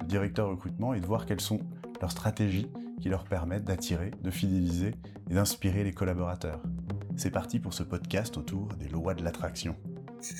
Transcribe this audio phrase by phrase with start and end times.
[0.00, 1.60] de directeurs recrutement et de voir quelles sont
[2.00, 2.70] leurs stratégies
[3.00, 4.94] qui leur permettent d'attirer, de fidéliser
[5.30, 6.62] et d'inspirer les collaborateurs.
[7.16, 9.76] C'est parti pour ce podcast autour des lois de l'attraction.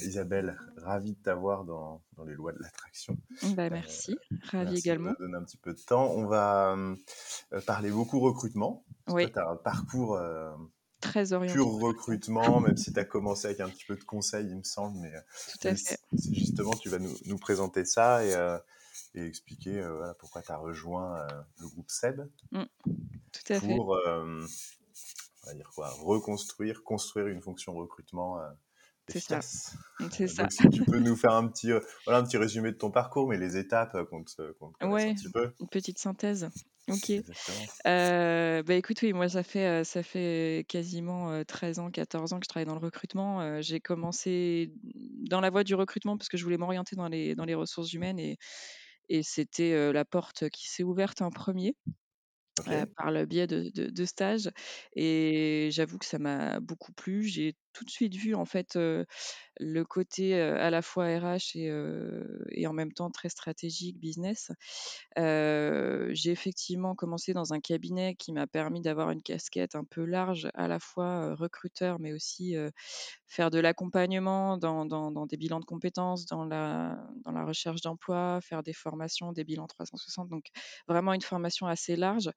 [0.02, 3.16] Isabelle, ravi de t'avoir dans, dans, les lois de l'attraction.
[3.54, 5.12] Bah, merci, euh, ravi également.
[5.12, 6.10] De donner un petit peu de temps.
[6.14, 8.84] On va euh, parler beaucoup recrutement.
[9.08, 9.30] Oui.
[9.32, 10.50] Tu as un parcours euh,
[11.00, 11.54] très orienté.
[11.54, 14.62] Pur recrutement, même si tu as commencé avec un petit peu de conseils, il me
[14.62, 14.98] semble.
[15.00, 15.12] Mais
[15.52, 15.98] Tout à fait.
[16.30, 18.58] justement, tu vas nous, nous présenter ça et, euh,
[19.14, 21.26] et expliquer euh, voilà, pourquoi tu as rejoint euh,
[21.58, 22.28] le groupe SEB.
[22.52, 22.62] Mmh.
[23.32, 28.40] Tout à pour, on va dire quoi, reconstruire, construire une fonction recrutement
[29.08, 29.40] c'est ça.
[30.12, 30.48] C'est ça.
[30.50, 31.72] Si tu peux nous faire un petit,
[32.04, 35.10] voilà, un petit résumé de ton parcours, mais les étapes qu'on te, qu te ouais,
[35.10, 35.52] un petit peu.
[35.58, 36.48] Une petite synthèse.
[36.88, 37.10] Ok.
[37.86, 42.44] Euh, bah écoute, oui, moi ça fait, ça fait quasiment 13 ans, 14 ans que
[42.44, 43.60] je travaille dans le recrutement.
[43.60, 44.72] J'ai commencé
[45.28, 47.92] dans la voie du recrutement parce que je voulais m'orienter dans les, dans les ressources
[47.92, 48.38] humaines et,
[49.10, 51.76] et c'était la porte qui s'est ouverte en premier.
[52.58, 52.84] Okay.
[52.96, 54.50] Par le biais de, de, de stages
[54.94, 57.22] et j'avoue que ça m'a beaucoup plu.
[57.24, 59.04] J'ai tout de suite vu en fait euh,
[59.58, 63.98] le côté euh, à la fois RH et, euh, et, en même temps très stratégique
[63.98, 64.50] business.
[65.16, 70.48] j'ai effectivement commencé dans un cabinet qui m'a permis d'avoir une casquette un peu large,
[70.54, 72.56] à la fois recruteur mais aussi
[73.26, 77.80] faire de l'accompagnement dans, dans, dans, des bilans de compétences, dans la, dans la recherche
[77.82, 80.28] d'emploi, faire des formations, des bilans 360.
[80.28, 80.46] Donc
[80.88, 82.30] vraiment une formation assez large.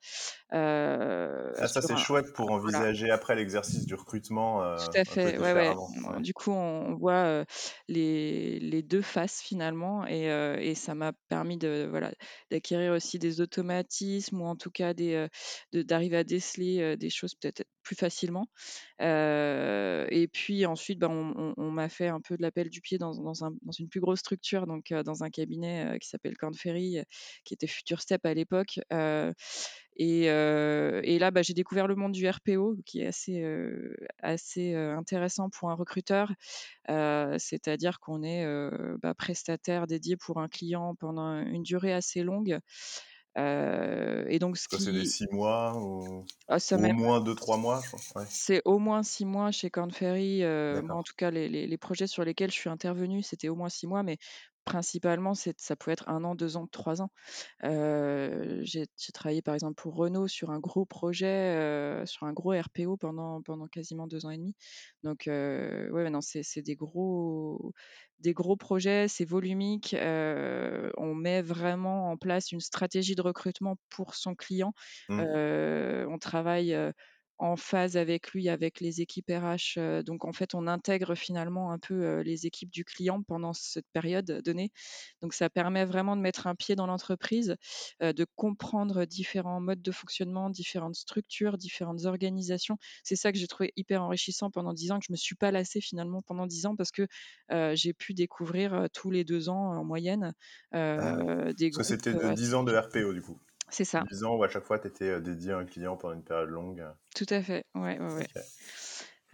[0.52, 1.97] Ça, c'est un...
[1.97, 3.16] chouette pour envisager voilà.
[3.16, 4.75] après l'exercice du recrutement.
[4.78, 5.53] Tout à fait, ouais, ouais.
[5.53, 7.45] ouais, Du coup, on voit euh,
[7.88, 12.11] les, les, deux faces finalement et, euh, et ça m'a permis de voilà
[12.51, 15.28] d'acquérir aussi des automatismes ou en tout cas des
[15.73, 18.47] d'arriver à déceler des choses peut-être plus facilement.
[19.00, 22.97] et puis ensuite, bah, on, on, on m'a fait un peu de l'appel du pied
[22.97, 26.53] dans, dans, un, dans, une plus grosse structure, donc dans un cabinet qui s'appelle Corn
[26.53, 26.97] Ferry,
[27.45, 28.79] qui était Future Step à l'époque.
[29.96, 33.96] Et, euh, et, là, bah, j'ai découvert le monde du RPO, qui est assez, euh,
[34.20, 36.31] assez intéressant pour un recruteur.
[36.88, 38.46] C'est-à-dire qu'on est,
[39.02, 42.59] bah, prestataire dédié pour un client pendant une durée assez longue.
[43.38, 44.84] et donc, ce ça, qui...
[44.84, 47.00] c'est des six mois ou, ah, ou même...
[47.00, 48.12] au moins deux, trois mois, je pense.
[48.16, 48.24] Ouais.
[48.30, 50.40] C'est au moins six mois chez Corn Ferry.
[50.84, 53.56] moi, en tout cas, les, les, les, projets sur lesquels je suis intervenue, c'était au
[53.56, 54.18] moins six mois, mais
[54.63, 57.12] principalement, ça pouvait être un an, deux ans, trois ans.
[57.63, 62.53] Euh, j'ai travaillé par exemple pour Renault sur un gros projet, euh, sur un gros
[62.53, 64.56] RPO pendant, pendant quasiment deux ans et demi.
[65.03, 67.73] Donc, euh, ouais, non, c'est des gros,
[68.19, 69.96] des gros projets, c'est volumique.
[70.00, 74.73] on met vraiment en place une stratégie de recrutement pour son client.
[75.09, 75.22] Mmh.
[75.22, 76.75] on travaille
[77.44, 80.04] en phase avec lui, avec les équipes RH.
[80.04, 84.42] Donc, en fait, on intègre finalement un peu les équipes du client pendant cette période
[84.44, 84.72] donnée.
[85.22, 87.56] Donc, ça permet vraiment de mettre un pied dans l'entreprise,
[88.02, 92.78] de comprendre différents modes de fonctionnement, différentes structures, différentes organisations.
[93.03, 95.52] C'est ça que j'ai trouvé hyper enrichissant pendant dix ans, que je me suis pas
[95.52, 97.08] lassée finalement pendant dix ans parce que
[97.52, 100.34] euh, j'ai pu découvrir tous les deux ans en moyenne
[100.74, 101.84] euh, ah, des groupes.
[101.84, 103.40] C'était 10 ans de RPO du coup.
[103.73, 104.03] C'est ça.
[104.09, 106.50] 10 ans où à chaque fois tu étais dédié à un client pendant une période
[106.50, 106.85] longue.
[107.16, 108.28] Tout à fait, ouais, ouais, ouais.
[108.35, 108.41] Okay.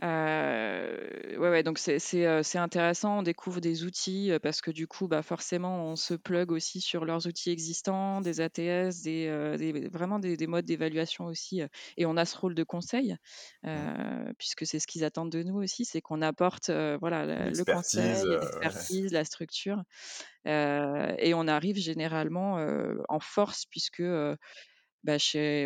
[0.01, 4.87] Euh, ouais, ouais, donc c'est euh, intéressant, on découvre des outils euh, parce que du
[4.87, 9.57] coup, bah, forcément, on se plug aussi sur leurs outils existants, des ATS, des, euh,
[9.57, 11.61] des vraiment des, des modes d'évaluation aussi,
[11.97, 13.17] et on a ce rôle de conseil,
[13.65, 18.25] euh, puisque c'est ce qu'ils attendent de nous aussi, c'est qu'on apporte voilà, le conseil,
[18.25, 19.11] l'expertise, ouais.
[19.11, 19.83] la structure,
[20.45, 22.65] et on arrive généralement
[23.09, 24.03] en force puisque
[25.03, 25.17] bah,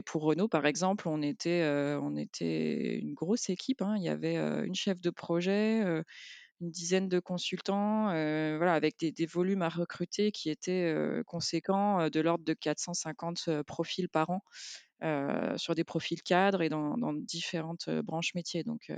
[0.05, 1.99] pour Renault, par exemple, on était, euh,
[2.41, 3.81] une grosse équipe.
[3.81, 3.95] Hein.
[3.97, 6.03] Il y avait euh, une chef de projet, euh,
[6.61, 10.95] une dizaine de consultants, voilà, avec des, volumes à recruter qui étaient
[11.25, 14.43] conséquents, de l'ordre de 450 profils par an.
[15.03, 18.63] Euh, sur des profils cadres et dans, dans différentes euh, branches métiers.
[18.63, 18.97] Donc euh,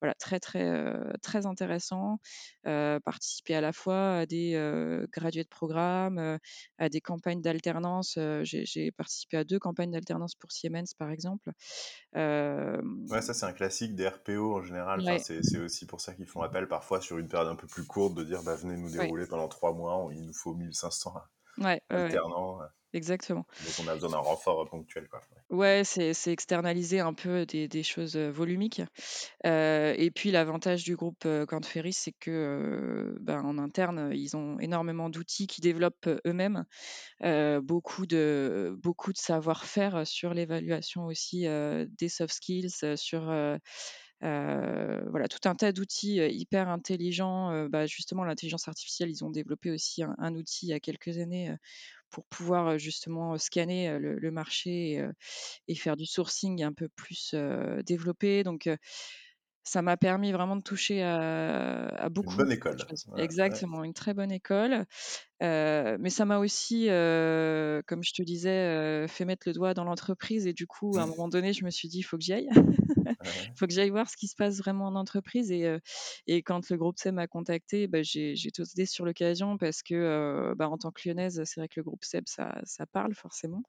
[0.00, 0.60] voilà, très très
[1.22, 2.18] très intéressant.
[2.62, 4.52] participer à la fois à des
[5.12, 6.38] gradués de programme,
[6.78, 8.18] à des campagnes d'alternance.
[8.42, 11.50] J'ai participé à deux campagnes d'alternance pour Siemens par exemple.
[12.14, 15.00] Ouais, ça c'est un classique des RPO en général.
[15.00, 15.20] Ouais.
[15.20, 17.84] Enfin, c'est aussi pour ça qu'ils font appel parfois sur une période un peu plus
[17.84, 19.28] courte de dire bah, venez nous dérouler ouais.
[19.28, 21.14] pendant trois mois, il nous faut 1500
[21.58, 21.96] Ouais, ouais, ouais.
[22.04, 22.60] alternant.
[22.92, 23.46] Exactement.
[23.60, 25.22] Donc on a besoin d'un renfort ponctuel, quoi.
[25.50, 28.82] Ouais, c'est c'est externaliser un peu des des choses, volumiques.
[29.44, 34.60] Heu et puis l'avantage du groupe, Korn Ferry, c'est que, ben, en interne, ils ont
[34.60, 36.64] énormément d'outils qu'ils développent eux-mêmes.
[37.62, 43.32] Beaucoup de beaucoup de savoir-faire sur l'évaluation aussi, des soft skills, sur,
[44.22, 47.68] voilà, tout un tas d'outils, hyper intelligents.
[47.68, 51.54] Bah, justement, l'intelligence artificielle, ils ont développé aussi un outil il y a quelques années,
[52.10, 55.04] pour pouvoir, justement, scanner, le le marché et
[55.68, 57.34] et faire du sourcing un peu plus,
[57.86, 58.44] développé.
[58.44, 58.68] Donc,
[59.64, 62.86] ça m'a permis vraiment de toucher à à Une beaucoup, bonne beaucoup école.
[63.08, 63.60] Ouais, ouais.
[63.60, 64.86] Exactement, une très bonne école.
[65.40, 70.52] Mais ça m'a aussi, comme je te disais, fait mettre le doigt dans l'entreprise et
[70.52, 72.48] du coup, à un moment donné, je me suis dit: «Il faut que j'y aille.
[72.52, 73.16] Il
[73.58, 76.98] faut que j'aille voir ce qui se passe vraiment en entreprise» et quand le groupe
[76.98, 81.42] SEB m'a contactée, bah, j'ai sauté sur l'occasion parce que, bah, en tant que Lyonnaise,
[81.44, 83.62] c'est vrai que le groupe SEB, ça ça parle forcément.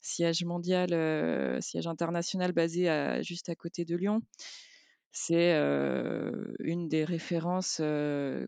[0.00, 0.90] Siège mondial,
[1.62, 4.22] siège international basé à juste à côté de Lyon.
[5.12, 5.52] C'est,
[6.60, 7.76] une des références,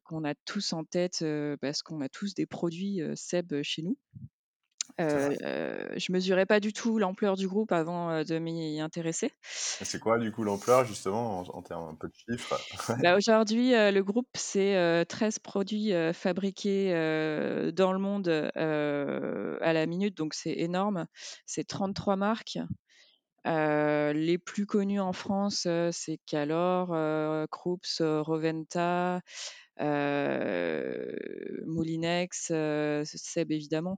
[0.05, 1.25] qu'on a tous en tête,
[1.61, 3.97] parce qu'on a tous des produits, SEB chez nous.
[4.99, 9.33] Je mesurais pas du tout l'ampleur du groupe avant, de m'y intéresser.
[9.43, 12.61] C'est quoi, du coup, l'ampleur, justement, en en termes un peu de chiffres?
[13.03, 16.91] Bah, aujourd'hui, le groupe, c'est, heu, 13 produits, fabriqués,
[17.75, 21.07] dans le monde, à la minute, donc c'est énorme.
[21.47, 22.59] C'est 33 marques.
[23.45, 29.21] Heu, les plus connues en France, heu, c'est Calor, heu, Krups, Rowenta,
[29.81, 33.97] heu, Moulinex, heu, SEB évidemment.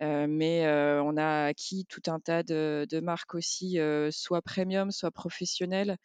[0.00, 0.64] Mais
[1.02, 3.78] on a acquis tout un tas de de marques aussi,
[4.12, 5.96] soit premium, soit professionnelles,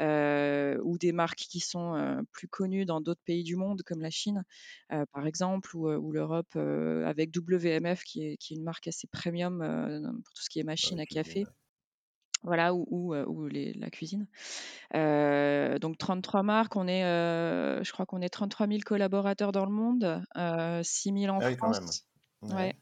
[0.00, 4.44] ou des marques qui sont, plus connues dans d'autres pays du monde comme la Chine,
[5.12, 9.58] par exemple, ou, ou l'Europe, avec WMF qui est qui est une marque assez premium,
[10.24, 11.48] pour tout ce qui est la machine à café.
[12.44, 14.28] Voilà, ou ou, ou les la cuisine.
[14.94, 19.66] Heu, donc 33 marques, on est, heu, je crois qu'on est 33 000 collaborateurs dans
[19.66, 21.92] le monde, heu, 6 000 en Ah oui, quand même.
[21.92, 22.06] France.
[22.42, 22.48] Ouais.
[22.50, 22.74] Ouais.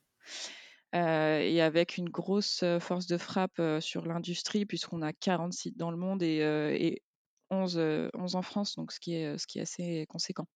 [0.95, 0.99] Heu
[1.43, 5.97] et avec une grosse, force de frappe, sur l'industrie puisqu'on a 40 sites dans le
[5.99, 7.03] monde et heu et
[7.51, 10.47] 11, heu, 11 en France, donc ce qui est, ce qui est assez conséquent.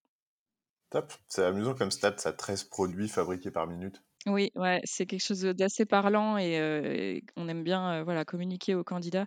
[0.92, 1.12] Top.
[1.28, 4.02] C'est amusant comme stat ça, 13 produits fabriqués par minute.
[4.26, 8.26] Oui, ouais, c'est quelque chose, d'assez parlant et heu et on aime bien, heu, voilà,
[8.26, 9.26] communiquer aux candidats.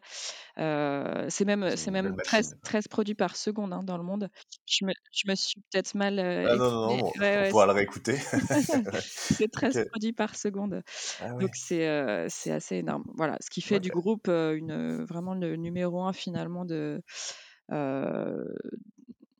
[0.59, 2.57] Heu, c'est même C'est c'est une belle même 13- machine.
[2.63, 4.29] 13 produits par seconde, hein, dans le monde.
[4.67, 7.01] Je me je me suis peut-être mal, heu, Ah non, non, non, exprimée.
[7.01, 8.19] bon, Ouais, on ouais, pourra c'est le réécouter.
[9.39, 9.77] c'est OK.
[9.77, 10.83] 13 produits par seconde.
[11.19, 11.53] Ah Donc ouais.
[11.55, 13.05] c'est, heu, c'est assez énorme.
[13.15, 13.93] Voilà, ce qui fait du OK.
[13.93, 17.01] groupe, heu, une, vraiment le numéro 1 finalement de,
[17.71, 18.55] heu,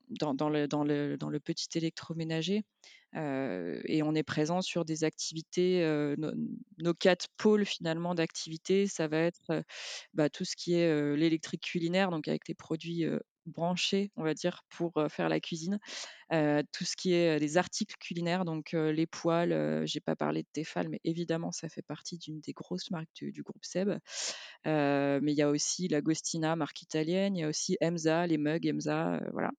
[0.09, 2.63] dans dans le dans le dans le petit électroménager.
[3.15, 5.85] Et on est présent sur des activités,
[6.79, 9.63] nos 4 pôles finalement d'activité, ça va être,
[10.13, 13.05] bah, tout ce qui est, l'électrique culinaire, donc avec les produits,
[13.45, 15.79] branchés, on va dire, pour, faire la cuisine.
[16.33, 19.05] Heu, tout ce qui est, les articles culinaires, donc heu, les
[19.53, 23.23] heu, j'ai pas parlé de Tefal, mais évidemment ça fait partie d'une des grosses marques
[23.23, 23.99] du groupe SEB.
[24.65, 28.65] Mais il y a aussi Lagostina, marque italienne, il y a aussi Emsa, les mugs
[28.67, 29.51] heu, voilà.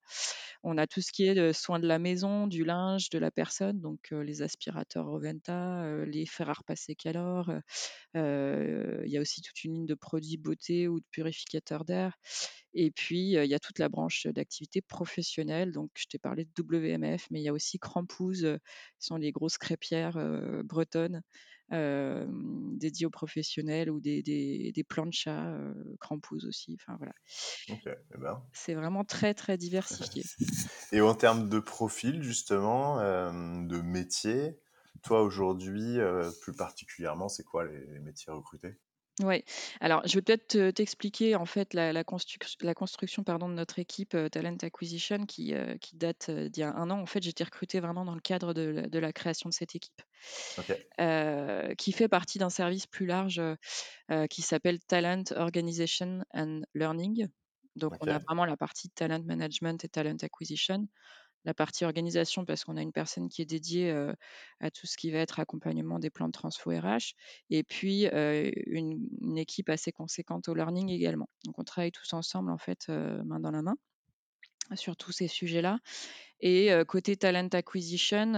[0.64, 3.30] On a tout ce qui est, de soins de la maison, du linge, de la
[3.30, 7.50] personne, donc les aspirateurs Rowenta, heu, les fer à repasser Calor,
[8.14, 12.16] il y a aussi toute une ligne de produits beauté ou de purificateurs d'air
[12.74, 16.50] et puis, il y a toute la branche d'activité professionnelle, donc je t'ai parlé de
[16.64, 18.58] WMF, mais il y a aussi Krampouz, heu,
[18.98, 21.22] ce sont les grosses crêpières, heu, bretonnes,
[21.70, 27.12] hem, dédiées aux professionnels ou des des des planchas, heu, Krampouz aussi, enfin voilà.
[28.12, 28.42] Et ben.
[28.52, 30.24] C'est vraiment très, très diversifié.
[30.92, 34.60] Et en termes de profil justement, de métier,
[35.02, 35.98] toi aujourd'hui,
[36.40, 38.76] plus particulièrement, c'est quoi les les métiers recrutés?
[39.22, 39.44] Ouais.
[39.80, 43.54] Alors, je vais peut-être te t'expliquer en fait la la construc la construction pardon de
[43.54, 46.98] notre équipe, heu, talent acquisition qui, heu, qui date, heu, d'il y a 1 an.
[47.00, 49.54] En fait, j'ai été recrutée vraiment dans le cadre de la de la création de
[49.54, 50.02] cette équipe,
[50.56, 50.84] OK.
[51.78, 53.40] qui fait partie d'un service plus large,
[54.30, 57.28] qui s'appelle Talent Organization and Learning.
[57.76, 58.28] Donc on a OK.
[58.28, 60.88] vraiment la partie talent management et talent acquisition.
[61.44, 63.90] La partie organisation parce qu'on a une personne qui est dédiée,
[64.60, 67.14] à tout ce qui va être accompagnement des plans de transfo RH
[67.50, 71.28] et puis, une équipe assez conséquente au learning également.
[71.44, 73.76] Donc on travaille tous ensemble en fait, main dans la main,
[74.74, 75.78] sur tous ces sujets-là
[76.40, 78.32] et côté talent acquisition,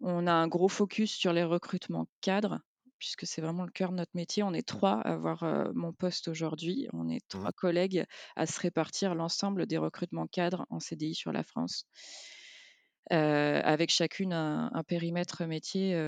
[0.00, 2.60] on a un gros focus sur les recrutements cadres,
[3.02, 4.44] puisque c'est vraiment le cœur de notre métier.
[4.44, 5.44] On est 3 à avoir,
[5.74, 6.86] mon poste aujourd'hui.
[6.92, 8.04] On est Mmh 3 collègues
[8.36, 11.84] à se répartir l'ensemble des recrutements cadres en CDI sur la France.
[13.10, 15.98] avec chacune un, périmètre métier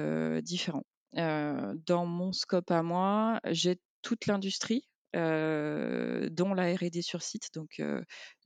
[0.42, 0.84] différent.
[1.14, 7.48] dans mon scope à moi, j'ai toute l'industrie, dont la R&D sur site.
[7.54, 7.82] Donc,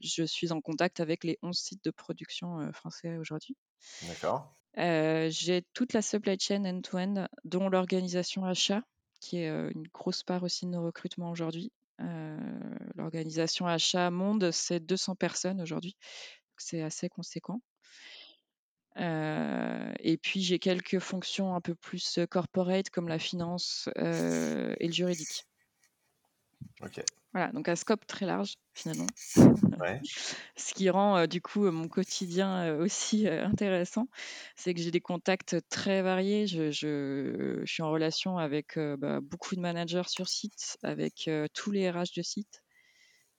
[0.00, 3.58] je suis en contact avec les 11 sites de production français aujourd'hui.
[4.06, 4.54] D'accord.
[4.76, 8.82] j'ai toute la supply chain end-to-end, dont l'organisation achat,
[9.20, 11.72] qui est une grosse part aussi de nos recrutements aujourd'hui.
[12.94, 15.96] l'organisation achat monde, c'est 200 personnes aujourd'hui.
[16.56, 17.60] C'est assez conséquent.
[18.96, 25.47] et puis j'ai quelques fonctions un peu plus corporate comme la finance et le juridique.
[26.80, 27.02] Ok.
[27.32, 29.06] Voilà, donc un scope très large finalement.
[30.56, 34.08] Ce qui rend du coup mon quotidien aussi intéressant,
[34.56, 36.46] c'est que j'ai des contacts très variés.
[36.46, 41.90] Je, je, suis en relation avec bah, beaucoup de managers sur site, avec tous les
[41.90, 42.62] RH de site,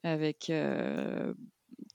[0.03, 0.51] avec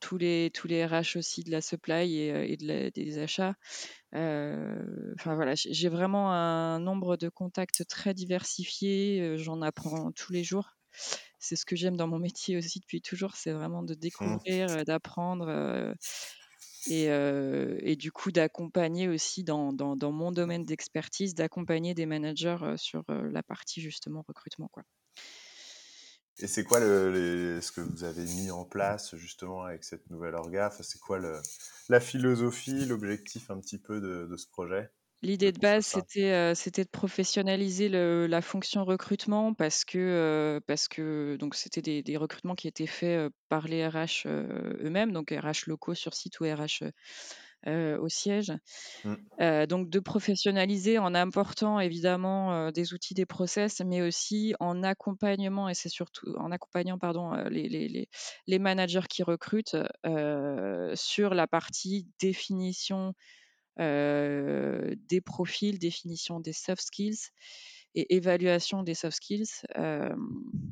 [0.00, 3.54] tous les tous les RH aussi de la supply et, de des achats.
[4.12, 9.36] Enfin voilà, j'ai vraiment un nombre de contacts très diversifiés.
[9.36, 10.76] J'en apprends tous les jours
[11.38, 13.98] c'est ce que j'aime dans mon métier aussi depuis toujours, c'est vraiment de mmh.
[13.98, 15.94] découvrir, d'apprendre
[16.86, 19.72] et, du coup d'accompagner aussi dans,
[20.12, 24.68] mon domaine d'expertise, d'accompagner des managers sur la partie justement recrutement.
[24.68, 24.84] Quoi.
[26.38, 30.34] Et c'est quoi le, ce que vous avez mis en place justement avec cette nouvelle
[30.34, 30.72] orga?
[30.80, 31.20] C'est quoi
[31.88, 34.90] la philosophie, l'objectif un petit peu de ce projet?
[35.24, 41.54] L'idée de base, c'était, c'était de professionnaliser la fonction recrutement parce que, parce que donc
[41.54, 46.40] c'était des recrutements qui étaient faits, par les RH, eux-mêmes, donc RH locaux sur site
[46.40, 46.84] ou RH,
[47.66, 48.52] au siège.
[49.04, 49.66] Mmh.
[49.66, 55.74] donc de professionnaliser en apportant évidemment, des outils, des process, mais aussi en accompagnement et
[55.74, 58.10] c'est surtout en accompagnant pardon, les les
[58.46, 59.76] les managers qui recrutent,
[60.94, 63.14] sur la partie définition
[63.78, 67.18] des profils, définition des soft skills
[67.96, 69.46] et évaluation des soft skills.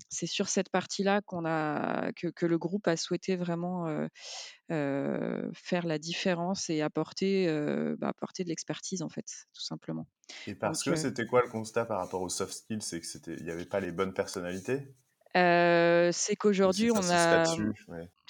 [0.08, 4.08] c'est sur cette partie-là qu'on a que, le groupe a souhaité vraiment
[4.68, 7.46] faire la différence et apporter,
[7.98, 10.06] bah, apporter de l'expertise en fait, tout simplement.
[10.46, 13.34] Et parce que c'était quoi le constat par rapport aux soft skills, c'est que c'était,
[13.36, 14.94] il n'y avait pas les bonnes personnalités?
[15.34, 17.44] C'est qu'aujourd'hui on a,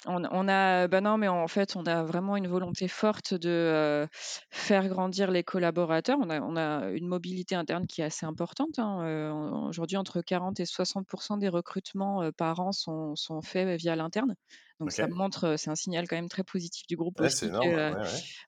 [0.05, 4.07] on, a, bah non, mais en fait, on a vraiment une volonté forte de
[4.49, 6.17] faire grandir les collaborateurs.
[6.21, 8.79] On a, on a, une mobilité interne qui est assez importante.
[8.79, 9.65] Hein.
[9.67, 14.35] Aujourd'hui, entre 40 et 60% des recrutements par an sont, sont, faits via l'interne.
[14.79, 17.49] Donc ça montre, c'est un signal quand même très positif du groupe aussi.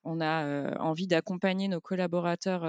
[0.04, 2.62] On a envie d'accompagner nos collaborateurs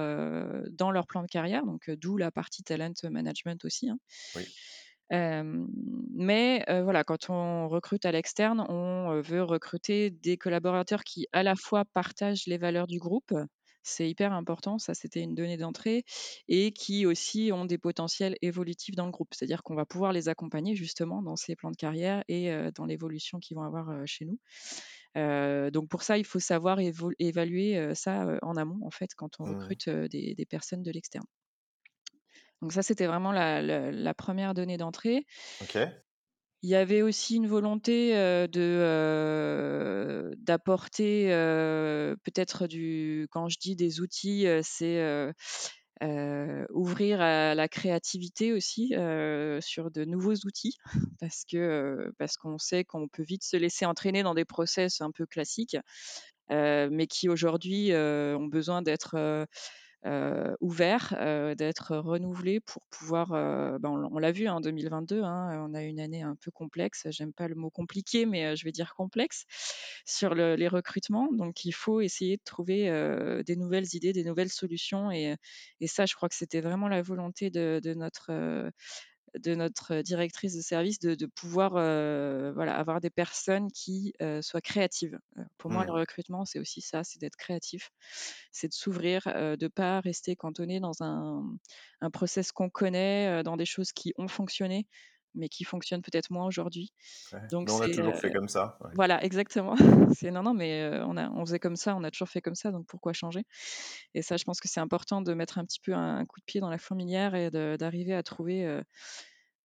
[0.70, 3.88] dans leur plan de carrière, donc d'où la partie talent management aussi.
[3.88, 3.98] Hein.
[4.36, 4.46] Oui
[5.10, 11.54] mais voilà, quand on recrute à l'externe, on veut recruter des collaborateurs qui à la
[11.56, 13.32] fois partagent les valeurs du groupe,
[13.88, 16.04] c'est hyper important, ça c'était une donnée d'entrée,
[16.48, 19.32] et qui aussi ont des potentiels évolutifs dans le groupe.
[19.32, 23.38] C'est-à-dire qu'on va pouvoir les accompagner justement dans ces plans de carrière et dans l'évolution
[23.38, 24.40] qu'ils vont avoir chez nous.
[25.70, 26.78] donc pour ça, il faut savoir
[27.20, 29.54] évaluer ça en amont, en fait, quand on mmh.
[29.54, 31.26] recrute des personnes de l'externe.
[32.62, 35.26] Donc ça, c'était vraiment la, première donnée d'entrée.
[36.62, 38.12] Il y avait aussi une volonté
[38.48, 41.26] de d'apporter
[42.24, 45.32] peut-être du quand je dis des outils, c'est
[46.70, 48.94] ouvrir à la créativité aussi
[49.60, 50.76] sur de nouveaux outils
[51.20, 55.10] parce que parce qu'on sait qu'on peut vite se laisser entraîner dans des process un
[55.10, 55.76] peu classiques,
[56.50, 59.44] mais qui aujourd'hui ont besoin d'être euh,
[60.60, 63.32] ouvert, euh, d'être renouvelé pour pouvoir.
[63.32, 67.06] Euh, ben, on, l'a vu en 2022, hein, on a une année un peu complexe.
[67.10, 69.44] J'aime pas le mot compliqué, mais je vais dire complexe
[70.04, 71.28] sur les recrutements.
[71.32, 72.90] Donc il faut essayer de trouver
[73.46, 75.10] des nouvelles idées, des nouvelles solutions.
[75.10, 75.36] Et,
[75.86, 78.70] ça, je crois que c'était vraiment la volonté de notre
[79.38, 85.18] de notre directrice de service de, pouvoir voilà, avoir des personnes qui soient créatives.
[85.58, 87.90] pour moi, le recrutement, c'est aussi ça, c'est d'être créatif,
[88.52, 91.44] c'est de s'ouvrir, de ne pas rester cantonné dans un,
[92.00, 94.86] un process qu'on connaît, dans des choses qui ont fonctionné,
[95.36, 96.92] mais qui fonctionnent peut-être moins aujourd'hui.
[97.50, 98.78] Donc on a toujours fait comme ça.
[98.94, 99.76] Voilà, exactement.
[100.14, 102.54] c'est non, non, mais on, a, on faisait comme ça, on a toujours fait comme
[102.54, 103.44] ça, donc pourquoi changer?
[104.14, 106.44] Et ça, je pense que c'est important de mettre un petit peu un, coup de
[106.44, 108.82] pied dans la fourmilière et d'arriver à trouver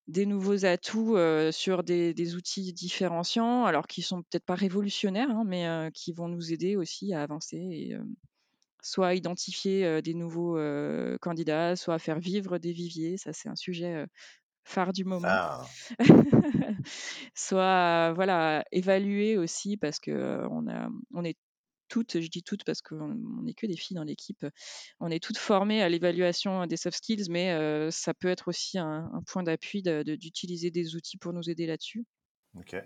[0.08, 1.16] des nouveaux atouts
[1.51, 6.51] sur des, outils différenciants, alors qui sont peut-être pas révolutionnaires, hein, mais qui vont nous
[6.51, 7.98] aider aussi à avancer et
[8.84, 10.58] soit à identifier des nouveaux
[11.22, 13.18] candidats, soit à faire vivre des viviers.
[13.18, 14.06] Ça, c'est un sujet
[14.63, 15.27] phare du moment.
[15.30, 15.65] Ah.
[17.36, 21.38] soit voilà évaluer aussi parce que on a on est
[21.88, 24.46] toutes, je dis toutes parce qu'on n'est que des filles dans l'équipe,
[25.01, 29.12] on est toutes formées à l'évaluation des soft skills, mais ça peut être aussi un,
[29.27, 32.06] point d'appui d'utiliser des outils pour nous aider là-dessus.
[32.58, 32.77] Ok.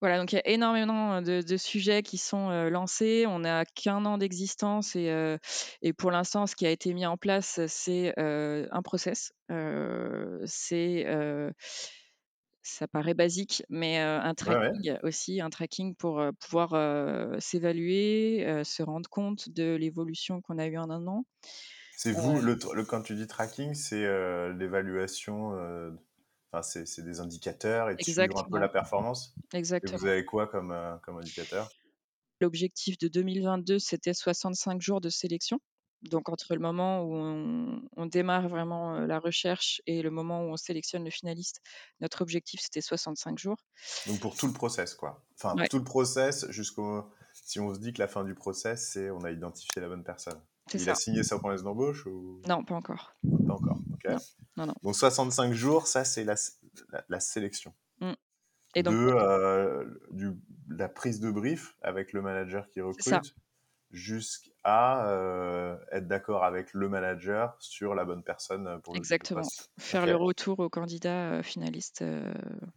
[0.00, 3.24] Voilà, donc il y a énormément de, sujets qui sont lancés.
[3.26, 5.36] On n'a qu'un an d'existence et,
[5.82, 9.32] et, pour l'instant, ce qui a été mis en place, c'est un process.
[10.44, 11.06] c'est
[12.62, 16.70] ça paraît basique, mais un tracking aussi, un tracking pour pouvoir
[17.40, 21.24] s'évaluer, se rendre compte de l'évolution qu'on a eue en un an.
[21.96, 24.06] C'est vous, le, quand tu dis tracking, c'est
[24.52, 25.56] l'évaluation
[26.52, 29.34] Enfin, c'est des indicateurs et de suivre un peu la performance.
[29.52, 29.98] Exactement.
[29.98, 31.68] Et vous avez quoi comme, euh, comme indicateur?
[32.40, 35.60] L'objectif de 2022, c'était 65 jours de sélection.
[36.02, 37.12] Donc entre le moment où
[37.96, 41.60] on, démarre vraiment euh, la recherche et le moment où on sélectionne le finaliste,
[42.00, 43.56] notre objectif c'était 65 jours.
[44.06, 45.24] Donc pour tout le process quoi.
[45.34, 49.10] Enfin tout le process jusqu'au si on se dit que la fin du process c'est
[49.10, 50.40] on a identifié la bonne personne.
[50.74, 52.40] Il a signé sa promesse d'embauche ou?
[52.46, 53.14] Non, pas encore.
[53.46, 54.16] Pas encore, ok.
[54.56, 56.34] Non, non, Donc 65 jours, ça c'est la,
[57.08, 57.72] la, sélection.
[58.00, 58.12] Mmh.
[58.74, 60.32] Et donc, de euh, du,
[60.68, 63.34] la prise de brief avec le manager qui recrute
[63.90, 69.40] jusqu'à euh, être d'accord avec le manager sur la bonne personne pour Exactement.
[69.40, 72.04] Le Faire le retour au candidat euh, finaliste.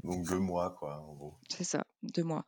[0.04, 1.38] Donc deux mois, quoi, en gros.
[1.50, 2.46] C'est ça, deux mois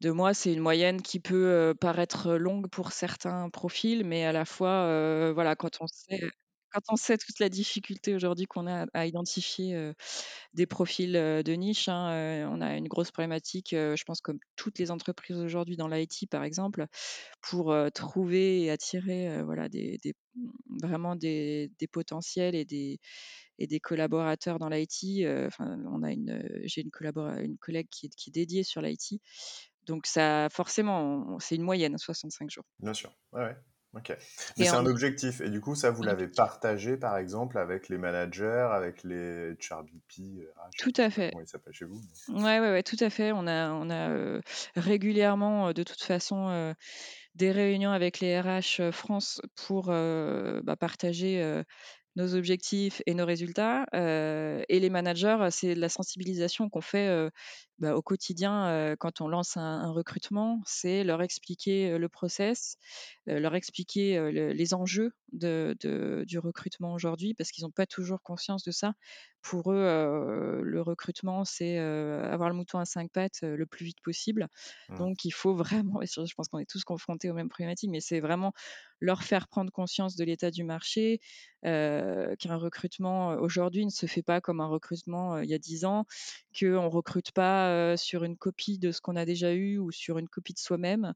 [0.00, 4.44] de mois, c'est une moyenne qui peut paraître longue pour certains profils, mais à la
[4.44, 6.18] fois, voilà, quand on sait,
[6.72, 9.92] quand on sait toute la difficulté aujourd'hui qu'on a à identifier
[10.54, 14.90] des profils de niche, hein, on a une grosse problématique, je pense comme toutes les
[14.90, 16.86] entreprises aujourd'hui dans l'IT par exemple,
[17.40, 19.68] pour trouver et attirer voilà,
[20.82, 25.26] vraiment des, potentiels et des, collaborateurs dans l'IT.
[25.58, 29.20] On a une, j'ai une, collègue qui est, qui est dédiée sur l'IT.
[29.86, 32.64] Donc ça, forcément, c'est une moyenne, 65 jours.
[32.78, 33.56] Bien sûr, ouais,
[33.94, 34.16] ok.
[34.58, 35.40] Mais c'est un objectif.
[35.40, 40.40] Et du coup, ça, vous l'avez partagé, par exemple, avec les managers, avec les HRBP
[40.40, 40.46] euh,
[40.78, 41.30] Tout à fait.
[41.30, 43.32] Comment ils s'appellent chez vous Oui, ouais, ouais, tout à fait.
[43.32, 44.40] On a, on a euh,
[44.76, 46.74] régulièrement, euh, de toute façon,
[47.34, 51.62] des réunions avec les RH France pour bah, partager
[52.16, 53.86] nos objectifs et nos résultats.
[53.92, 57.30] et les managers, c'est la sensibilisation qu'on fait
[57.82, 60.62] bah, au quotidien quand on lance un, recrutement.
[60.64, 62.76] C'est leur expliquer le process,
[63.26, 65.76] leur expliquer les enjeux de,
[66.26, 68.94] du recrutement aujourd'hui parce qu'ils n'ont pas toujours conscience de ça.
[69.42, 74.46] Pour eux, le recrutement, c'est avoir le mouton à cinq pattes le plus vite possible.
[74.88, 74.98] Mmh.
[74.98, 78.20] Donc, il faut vraiment, je pense qu'on est tous confrontés aux mêmes problématiques, mais c'est
[78.20, 78.52] vraiment
[79.00, 81.20] leur faire prendre conscience de l'état du marché,
[81.62, 86.06] qu'un recrutement aujourd'hui ne se fait pas comme un recrutement il y a dix ans,
[86.58, 90.18] qu'on ne recrute pas sur une copie de ce qu'on a déjà eu ou sur
[90.18, 91.14] une copie de soi-même.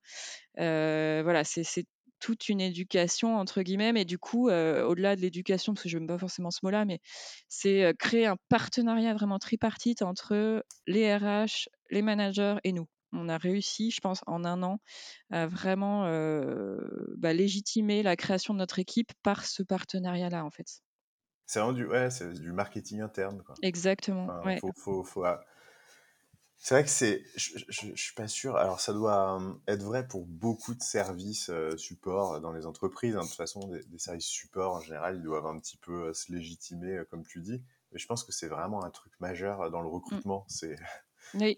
[0.57, 1.87] voilà, c'est
[2.19, 6.07] toute une éducation entre guillemets, mais du coup, au-delà de l'éducation, parce que je n'aime
[6.07, 7.01] pas forcément ce mot-là, mais
[7.49, 12.89] c'est créer un partenariat vraiment tripartite entre les RH, les managers et nous.
[13.13, 14.81] On a réussi, je pense, en un an,
[15.31, 16.03] à vraiment
[17.17, 20.83] bah, légitimer la création de notre équipe par ce partenariat-là, en fait.
[21.47, 23.43] C'est vraiment du, ouais, du marketing interne.
[23.45, 23.55] Quoi.
[23.63, 24.29] Exactement.
[24.77, 25.25] faut, faut,
[26.59, 28.57] c'est vrai que c'est, je, ne suis pas sûr.
[28.57, 33.15] Alors ça doit euh, être vrai pour beaucoup de services euh, support dans les entreprises.
[33.15, 33.23] Hein.
[33.23, 36.33] De toute façon, des, services support en général, ils doivent un petit peu euh, se
[36.33, 37.63] légitimer, comme tu dis.
[37.93, 39.93] Mais je pense que c'est vraiment un truc majeur dans le mmh.
[39.93, 40.47] recrutement.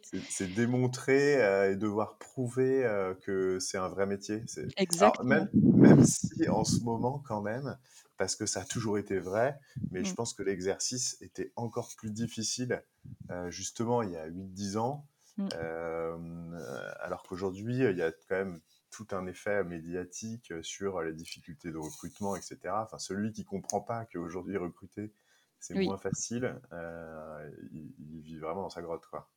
[0.02, 2.82] C'est c'est démontrer et devoir prouver
[3.22, 4.42] que c'est un vrai métier.
[4.76, 5.28] Exactement.
[5.28, 7.76] même, même si en ce moment, quand même,
[8.18, 9.58] parce que ça a toujours été vrai,
[9.90, 10.16] mais je mmh.
[10.16, 12.84] pense que l'exercice était encore plus difficile,
[13.30, 15.06] euh, justement, il y a 8-10 ans,
[15.38, 15.48] mmh.
[15.54, 21.70] euh, alors qu'aujourd'hui, il y a quand même tout un effet médiatique sur les difficultés
[21.70, 22.58] de recrutement, etc.
[22.72, 25.12] Enfin, celui qui comprend pas qu'aujourd'hui, recruter,
[25.60, 29.28] c'est moins facile, euh, il, il, vit vraiment dans sa grotte, quoi.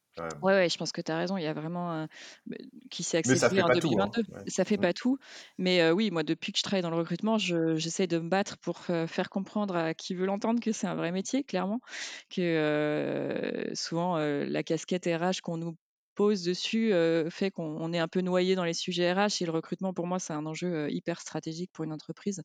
[0.41, 1.37] Ouais, ouais, je pense que tu as raison.
[1.37, 2.07] Il y a vraiment
[2.89, 4.21] qui s'est accéléré en 2022.
[4.21, 4.43] Hein.
[4.47, 4.81] Ça fait mmh.
[4.81, 5.17] pas tout.
[5.57, 8.79] Mais oui, moi, depuis que je travaille dans le recrutement, j'essaie de me battre pour
[8.79, 11.79] faire comprendre à qui veut l'entendre que c'est un vrai métier, clairement.
[12.29, 15.75] Que souvent, la casquette RH qu'on nous
[16.29, 16.93] dessus
[17.29, 20.19] fait qu'on est un peu noyé dans les sujets RH et le recrutement pour moi
[20.19, 22.41] c'est un enjeu hyper stratégique pour une entreprise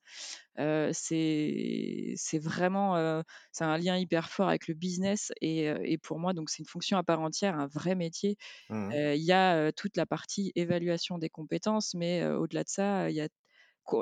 [0.56, 6.58] c'est vraiment c'est un lien hyper fort avec le business et, pour moi donc c'est
[6.60, 8.36] une fonction à part entière, un vrai métier.
[8.70, 13.16] Mmh il y a toute la partie évaluation des compétences, mais au-delà de ça, il
[13.16, 13.28] y a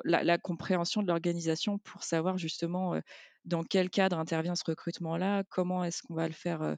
[0.05, 3.01] la, compréhension de l'organisation pour savoir justement
[3.45, 6.77] dans quel cadre intervient ce recrutement-là, comment est-ce qu'on va le faire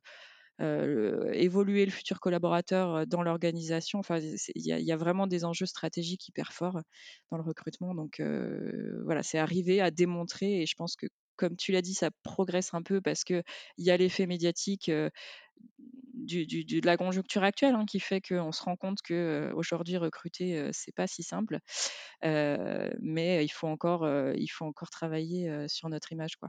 [0.59, 3.99] évoluer le futur collaborateur dans l'organisation.
[3.99, 6.81] Enfin, il y, a vraiment des enjeux stratégiques hyper forts
[7.31, 7.95] dans le recrutement.
[7.95, 8.21] Donc
[9.05, 12.73] voilà, c'est arriver à démontrer et je pense que comme tu l'as dit, ça progresse
[12.73, 13.43] un peu parce qu'il
[13.79, 14.91] y a l'effet médiatique
[16.15, 21.07] de la conjoncture actuelle hein, qui fait qu'on se rend compte qu'aujourd'hui, recruter, c'est pas
[21.07, 21.59] si simple.
[22.23, 26.37] mais il faut, encore, il faut encore travailler sur notre image.
[26.37, 26.49] Quoi.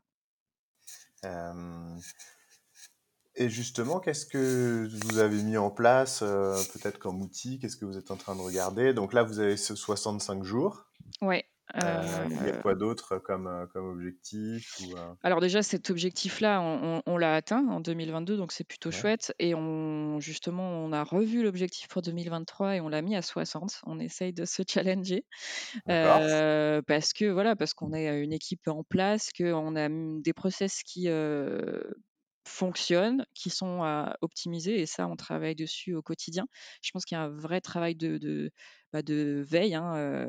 [3.40, 7.60] Et justement, qu'est-ce que vous avez mis en place, peut-être comme outil?
[7.60, 8.94] Qu'est-ce que vous êtes en train de regarder?
[8.94, 10.86] Donc là, vous avez ce 65 jours.
[11.22, 11.46] Ouais.
[11.76, 15.14] Euh, il y a quoi d'autre comme, euh, comme objectif ou, euh?
[15.22, 19.34] Alors déjà, cet objectif-là, on, on, l'a atteint en 2022, donc c'est plutôt chouette.
[19.38, 23.82] Et on, justement, on a revu l'objectif pour 2023 et on l'a mis à 60.
[23.86, 25.26] On essaye de se challenger
[25.86, 31.10] parce que voilà, parce qu'on est une équipe en place, qu'on a des process qui
[32.48, 36.48] fonctionnent, qui sont à optimiser, et ça, on travaille dessus au quotidien.
[36.82, 38.52] Je pense qu'il y a un vrai travail de,
[38.94, 39.76] bah, veille.
[39.76, 40.28] Hein.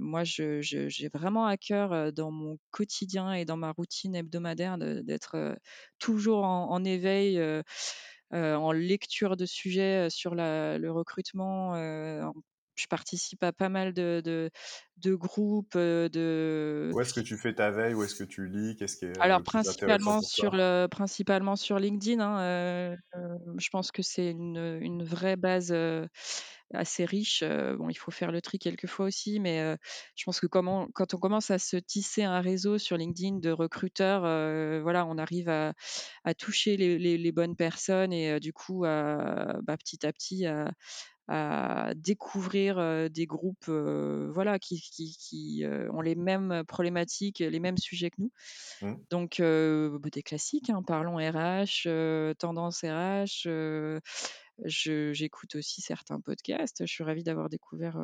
[0.00, 5.56] moi, j'ai vraiment à cœur dans mon quotidien et dans ma routine hebdomadaire d'être
[5.98, 7.40] toujours en, éveil.
[8.32, 11.74] en lecture de sujets sur le recrutement,
[12.76, 14.50] je participe à pas mal de, de,
[14.98, 15.76] de groupes.
[15.76, 16.90] De...
[16.94, 17.94] Où est-ce que tu fais ta veille?
[17.94, 18.76] Où est-ce que tu lis?
[18.76, 22.20] Qu'est-ce qui est Alors, principalement, sur le, principalement sur LinkedIn.
[22.20, 22.96] Hein, euh,
[23.58, 25.74] je pense que c'est une, une, vraie base
[26.74, 27.44] assez riche.
[27.44, 29.76] bon, il faut faire le tri quelquefois aussi, mais
[30.16, 34.22] je pense que quand on commence à se tisser un réseau sur LinkedIn de recruteurs,
[34.82, 35.72] voilà, on arrive à,
[36.24, 40.46] à toucher les, les, les, bonnes personnes et du coup, à, bah, petit à petit,
[40.46, 40.70] à,
[41.28, 48.10] à découvrir des groupes voilà, qui, qui, qui ont les mêmes problématiques, les mêmes sujets
[48.10, 48.32] que nous.
[48.82, 48.94] Mmh.
[49.10, 51.88] Donc, bah, des classiques, hein, parlons RH,
[52.38, 53.48] tendance RH.
[54.64, 56.86] J'écoute aussi certains podcasts.
[56.86, 57.98] Je suis ravie d'avoir découvert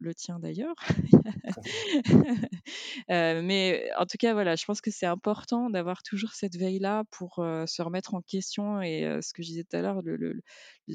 [0.00, 0.74] le tien d'ailleurs.
[3.08, 7.34] mais en tout cas, voilà, je pense que c'est important d'avoir toujours cette veille-là pour
[7.66, 8.80] se remettre en question.
[8.80, 10.42] Et ce que je disais tout à l'heure, le, le,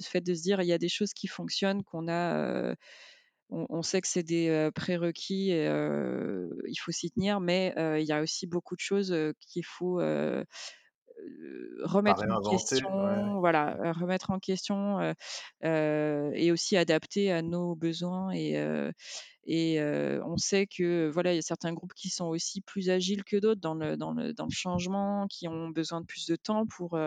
[0.02, 2.76] fait de se dire il y a des choses qui fonctionnent, qu'on a.
[3.50, 8.22] On, sait que c'est des prérequis, et, il faut s'y tenir, mais il y a
[8.22, 10.02] aussi beaucoup de choses qu'il faut
[11.84, 15.14] remettre en question, voilà, remettre en question
[15.62, 18.58] et aussi adapter à nos besoins et
[19.46, 19.80] et
[20.26, 23.38] on sait que voilà, il y a certains groupes qui sont aussi plus agiles que
[23.38, 26.66] d'autres dans le, dans, le, dans le changement, qui ont besoin de plus de temps
[26.66, 26.98] pour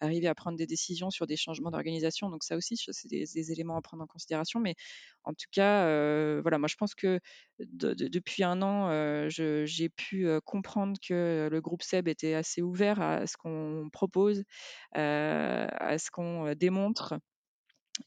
[0.00, 2.30] arriver à prendre des décisions sur des changements d'organisation.
[2.30, 4.60] Donc ça aussi, c'est des, éléments à prendre en considération.
[4.60, 4.74] Mais
[5.24, 5.84] en tout cas,
[6.40, 7.20] voilà, moi je pense que
[7.58, 13.36] depuis un an, j'ai pu comprendre que le groupe SEB était assez ouvert à ce
[13.36, 14.44] qu'on propose,
[14.94, 17.14] à ce qu'on démontre.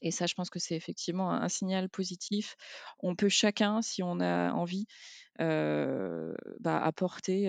[0.02, 2.56] Et ça, je pense que c'est effectivement un, signal positif.
[3.00, 4.86] On peut chacun, si on a envie,
[5.38, 7.44] bah, apporter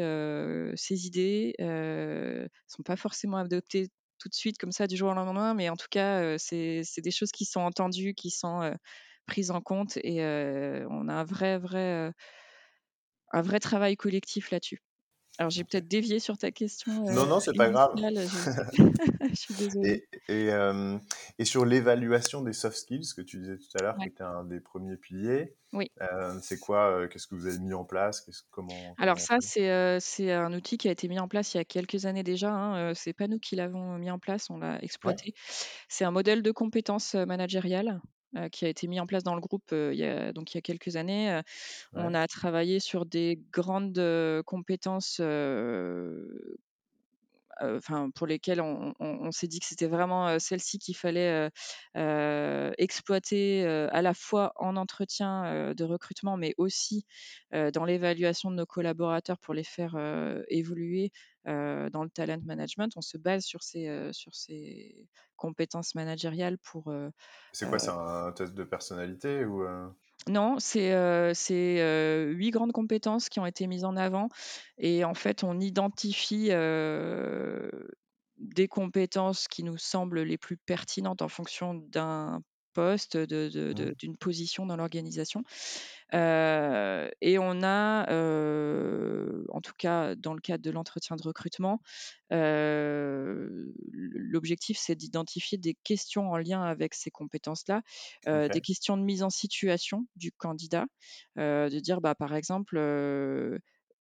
[0.76, 1.54] ses idées.
[1.60, 5.70] ne sont pas forcément adoptées tout de suite comme ça du jour au lendemain, mais
[5.70, 8.72] en tout cas, c'est des choses qui sont entendues, qui sont
[9.26, 10.22] prises en compte, et
[10.90, 12.12] on a un vrai, vrai,
[13.32, 14.82] un vrai travail collectif là-dessus.
[15.38, 16.92] Alors, j'ai peut-être dévié sur ta question.
[17.12, 17.94] non, non, c'est pas grave.
[19.30, 20.08] je suis désolée.
[20.28, 20.88] Et, et,
[21.40, 24.44] et sur l'évaluation des soft skills que tu disais tout à l'heure, qui était un
[24.44, 25.56] des premiers piliers.
[25.74, 25.92] Oui.
[26.42, 30.54] c'est quoi Qu'est-ce que vous avez mis en place comment, Alors ça, c'est c'est un
[30.54, 32.52] outil qui a été mis en place il y a quelques années déjà.
[32.52, 32.94] Hein.
[32.96, 35.34] c'est pas nous qui l'avons mis en place, on l'a exploité.
[35.88, 38.02] C'est un modèle de compétences managériales
[38.52, 40.60] qui a été mis en place dans le groupe il, y a, donc il y
[40.60, 41.42] a quelques années.
[41.94, 44.02] On a travaillé sur des grandes
[44.46, 45.22] compétences
[47.62, 51.50] enfin pour lesquelles on, s'est dit que c'était vraiment celle-ci qu'il fallait
[52.78, 57.06] exploiter à la fois en entretien de recrutement, mais aussi
[57.52, 59.96] dans l'évaluation de nos collaborateurs pour les faire
[60.50, 61.12] évoluer
[61.48, 62.92] dans le talent management.
[62.96, 66.94] On se base sur ces, sur ces compétences managériales pour.
[67.52, 69.66] c'est quoi, c'est un test de personnalité ou
[70.28, 70.92] non, c'est
[72.30, 74.30] huit grandes compétences qui ont été mises en avant
[74.78, 76.52] et en fait, on identifie
[78.38, 82.42] des compétences qui nous semblent les plus pertinentes en fonction d'un
[82.78, 85.42] poste, de, d'une position dans l'organisation.
[86.14, 88.06] et on a,
[89.50, 91.82] en tout cas dans le cadre de l'entretien de recrutement,
[93.90, 97.82] l'objectif c'est d'identifier des questions en lien avec ces compétences-là,
[98.28, 100.86] des questions de mise en situation du candidat,
[101.36, 102.78] de dire bah, par exemple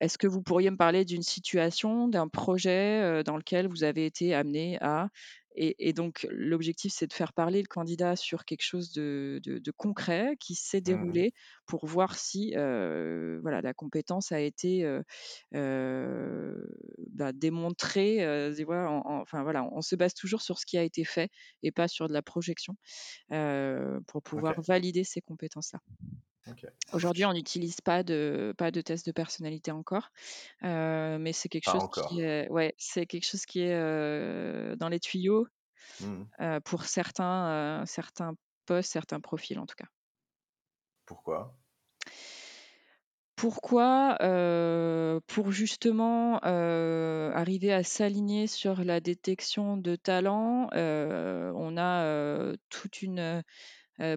[0.00, 4.34] est-ce que vous pourriez me parler d'une situation, d'un projet dans lequel vous avez été
[4.34, 5.08] amené à
[5.56, 9.40] et, donc, l'objectif, c'est de faire parler le candidat sur quelque chose de,
[9.76, 11.32] concret qui s'est Mmh déroulé
[11.66, 14.84] pour voir si voilà, la compétence a été
[15.52, 18.26] bah, démontrée.
[18.64, 21.30] enfin, voilà, on se base toujours sur ce qui a été fait
[21.62, 22.76] et pas sur de la projection
[23.28, 25.80] pour pouvoir valider ces compétences-là.
[26.92, 30.10] Aujourd'hui, on n'utilise pas de, pas de test de personnalité encore,
[30.62, 35.45] mais c'est quelque, chose qui est, ouais, c'est quelque chose qui est dans les tuyaux
[36.00, 36.60] mmh.
[36.64, 38.34] pour certains, certains
[38.66, 39.88] postes, certains profils en tout cas.
[41.04, 41.56] Pourquoi?
[43.36, 44.16] Pourquoi
[45.26, 53.42] Pour justement arriver à s'aligner sur la détection de talents, on a toute une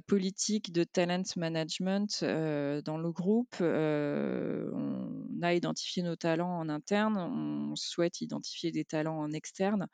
[0.07, 3.55] politique de talent management dans le groupe.
[3.61, 9.87] on a identifié nos talents en interne, on souhaite identifier des talents en externe.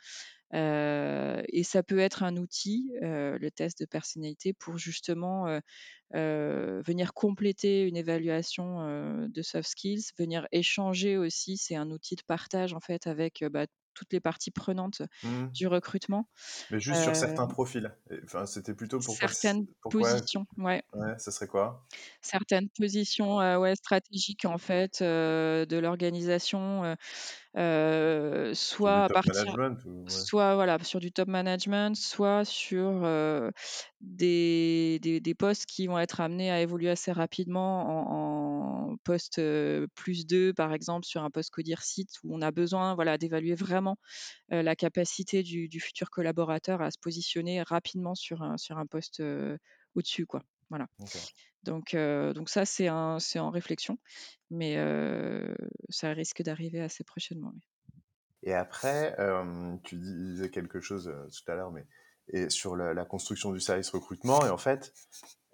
[0.54, 5.60] et ça peut être un outil, le test de personnalité, pour justement
[6.14, 11.58] venir compléter une évaluation de soft skills, venir échanger aussi.
[11.58, 15.48] C'est un outil de partage en fait avec bah, toutes les parties prenantes mmh.
[15.48, 16.30] du recrutement.
[16.70, 17.92] Mais juste sur certains profils.
[18.24, 20.84] Enfin, c'était plutôt pourquoi certaines positions, ouais.
[20.94, 21.88] Ouais, ça serait quoi?
[22.22, 26.96] Certaines positions, ouais, stratégiques en fait de l'organisation.
[27.56, 29.56] Soit à partir,
[30.08, 33.02] soit voilà sur du top management, soit sur
[34.02, 39.42] des, des, des, postes qui vont être amenés à évoluer assez rapidement en, en poste
[39.96, 43.56] plus 2 par exemple sur un poste codir site où on a besoin voilà d'évaluer
[43.56, 43.98] vraiment
[44.50, 49.24] la capacité du, du, futur collaborateur à se positionner rapidement sur un, sur un poste
[49.96, 50.44] au-dessus quoi.
[50.70, 50.88] Voilà.
[51.64, 53.98] Donc, donc ça c'est en réflexion,
[54.50, 54.76] mais
[55.90, 57.54] ça risque d'arriver assez prochainement.
[58.44, 59.16] Et après,
[59.84, 61.86] tu disais quelque chose tout à l'heure, mais
[62.30, 64.46] et sur la, construction du service recrutement.
[64.46, 64.94] Et en fait,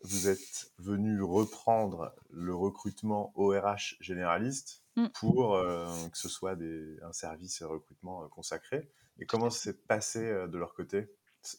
[0.03, 5.07] vous êtes venu reprendre le recrutement ORH généraliste mmh.
[5.19, 8.89] pour que ce soit des, un service recrutement consacré.
[9.19, 11.11] Et comment s'est passé de leur côté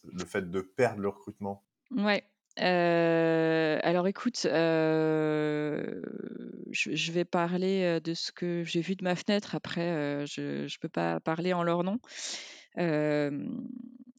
[0.05, 1.63] le fait de perdre le recrutement?
[1.91, 2.23] Ouais.
[2.57, 6.01] Alors écoute, je,
[7.11, 9.55] vais parler de ce que j'ai vu de ma fenêtre.
[9.55, 11.99] Après, je ne peux pas parler en leur nom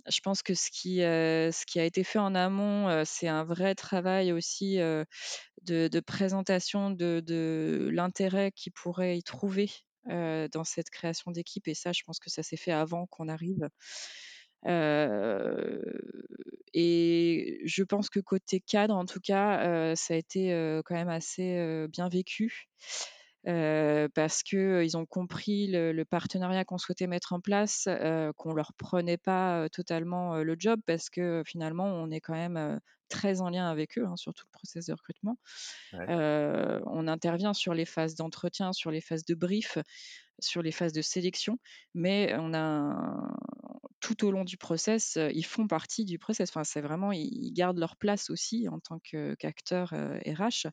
[0.08, 4.76] je pense que ce qui, a été fait en amont, c'est un vrai travail aussi
[4.76, 9.70] de, présentation de, de l'intérêt qu'ils pourraient y trouver
[10.06, 11.66] dans cette création d'équipe.
[11.68, 13.68] Et ça, je pense que ça s'est fait avant qu'on arrive.
[16.74, 21.86] Et je pense que côté cadre, en tout cas, ça a été quand même assez
[21.88, 22.68] bien vécu
[23.44, 27.88] parce qu'ils ont compris le, partenariat qu'on souhaitait mettre en place,
[28.36, 32.80] qu'on ne leur prenait pas totalement le job parce que finalement, on est quand même
[33.08, 35.38] très en lien avec eux hein, sur tout le processus de recrutement.
[35.92, 39.78] on intervient sur les phases d'entretien, sur les phases de brief,
[40.38, 41.58] sur les phases de sélection,
[41.94, 43.36] mais on a
[44.04, 46.50] tout au long du process, ils font partie du process.
[46.50, 48.98] Enfin, c'est vraiment, ils gardent leur place aussi en tant
[49.38, 49.94] qu'acteurs
[50.26, 50.68] RH.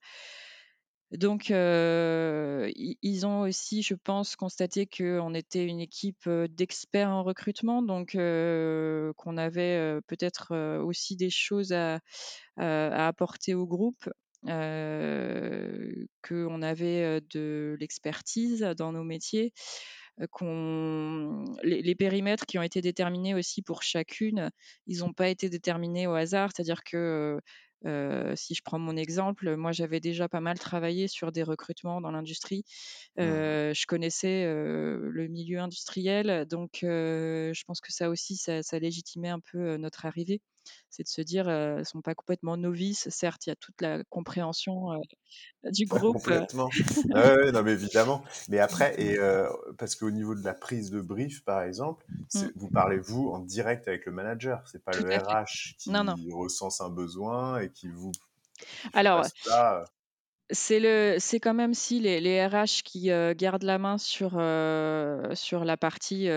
[1.11, 8.17] Donc, ils ont aussi, je pense, constaté qu'on était une équipe d'experts en recrutement, donc
[8.17, 12.01] qu'on avait peut-être aussi des choses à,
[12.57, 14.09] apporter au groupe,
[14.43, 14.51] qu'on
[16.61, 19.53] avait de l'expertise dans nos métiers,
[20.31, 24.51] qu'on les, les, périmètres qui ont été déterminés aussi pour chacune,
[24.87, 27.39] ils n'ont pas été déterminés au hasard, c'est-à-dire que
[28.35, 32.11] si je prends mon exemple, moi j'avais déjà pas mal travaillé sur des recrutements dans
[32.11, 32.63] l'industrie.
[33.17, 39.29] Mmh je connaissais le milieu industriel, donc je pense que ça aussi, ça, ça légitimait
[39.29, 40.41] un peu notre arrivée.
[40.89, 43.09] C'est de se dire, elles ne sont pas complètement novices.
[43.09, 44.89] Certes, il y a toute la compréhension
[45.63, 46.17] du groupe.
[46.17, 46.69] complètement.
[47.15, 48.23] ouais, non, mais évidemment.
[48.49, 49.17] Mais après, et
[49.77, 52.39] parce qu'au niveau de la prise de brief, par exemple, mmh.
[52.55, 54.63] vous parlez vous en direct avec le manager.
[54.67, 58.11] C'est pas le RH qui recense un besoin et qui vous.
[58.93, 59.25] Alors.
[60.51, 64.31] C'est le, c'est quand même si les, les RH qui gardent la main sur
[65.33, 66.29] sur la partie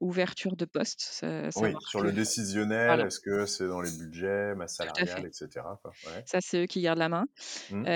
[0.00, 1.00] ouverture de poste.
[1.00, 5.66] Ça, oui, sur le décisionnel, est-ce que c'est dans les budgets, masse salariale, etc.
[6.24, 7.26] Ça, c'est eux qui gardent la main.
[7.70, 7.86] Mmh.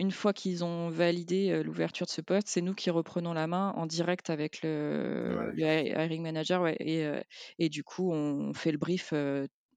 [0.00, 3.72] une fois qu'ils ont validé l'ouverture de ce poste, c'est nous qui reprenons la main
[3.76, 7.22] en direct avec le, hiring manager, et,
[7.58, 9.12] et du coup, on fait le brief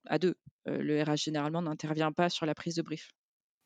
[0.07, 0.35] à deux.
[0.65, 3.09] le RH généralement n'intervient pas sur la prise de brief.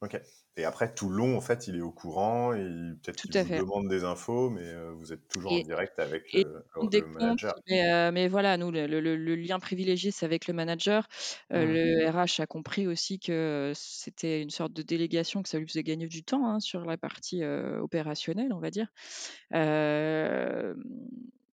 [0.05, 0.19] OK
[0.57, 2.59] et après tout le long, en fait, il est au courant et
[3.03, 3.65] peut-être Tout qu'il à vous fait.
[3.65, 7.55] demande des infos, mais heu, vous êtes toujours en Et direct avec et le manager?
[7.69, 11.07] mais heu, mais voilà, nous, le le le le lien privilégié, c'est avec le manager.
[11.53, 11.79] Heu, Mmh.
[11.99, 15.83] le RH a compris aussi que c'était une sorte de délégation, que ça lui faisait
[15.83, 18.89] gagner du temps, hein, sur la partie, opérationnelle, on va dire.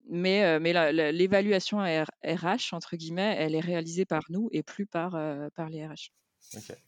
[0.09, 4.49] Mais heu, mais la la l'évaluation R RH, entre guillemets, elle est réalisée par nous
[4.51, 5.17] et plus par,
[5.55, 6.11] par les RH.
[6.53, 6.83] OK.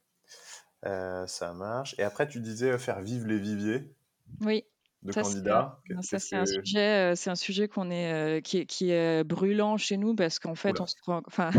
[0.86, 3.96] Heu, ça marche et après tu disais, heu, faire vivre les viviers
[4.42, 4.64] Oui,
[5.04, 5.82] de ça c'est candidats.
[6.02, 9.24] Ça qu'est-ce c'est un sujet, heu, c'est un sujet qu'on est, qui est qui est
[9.24, 11.52] brûlant chez nous parce qu'en fait, on se rend enfin,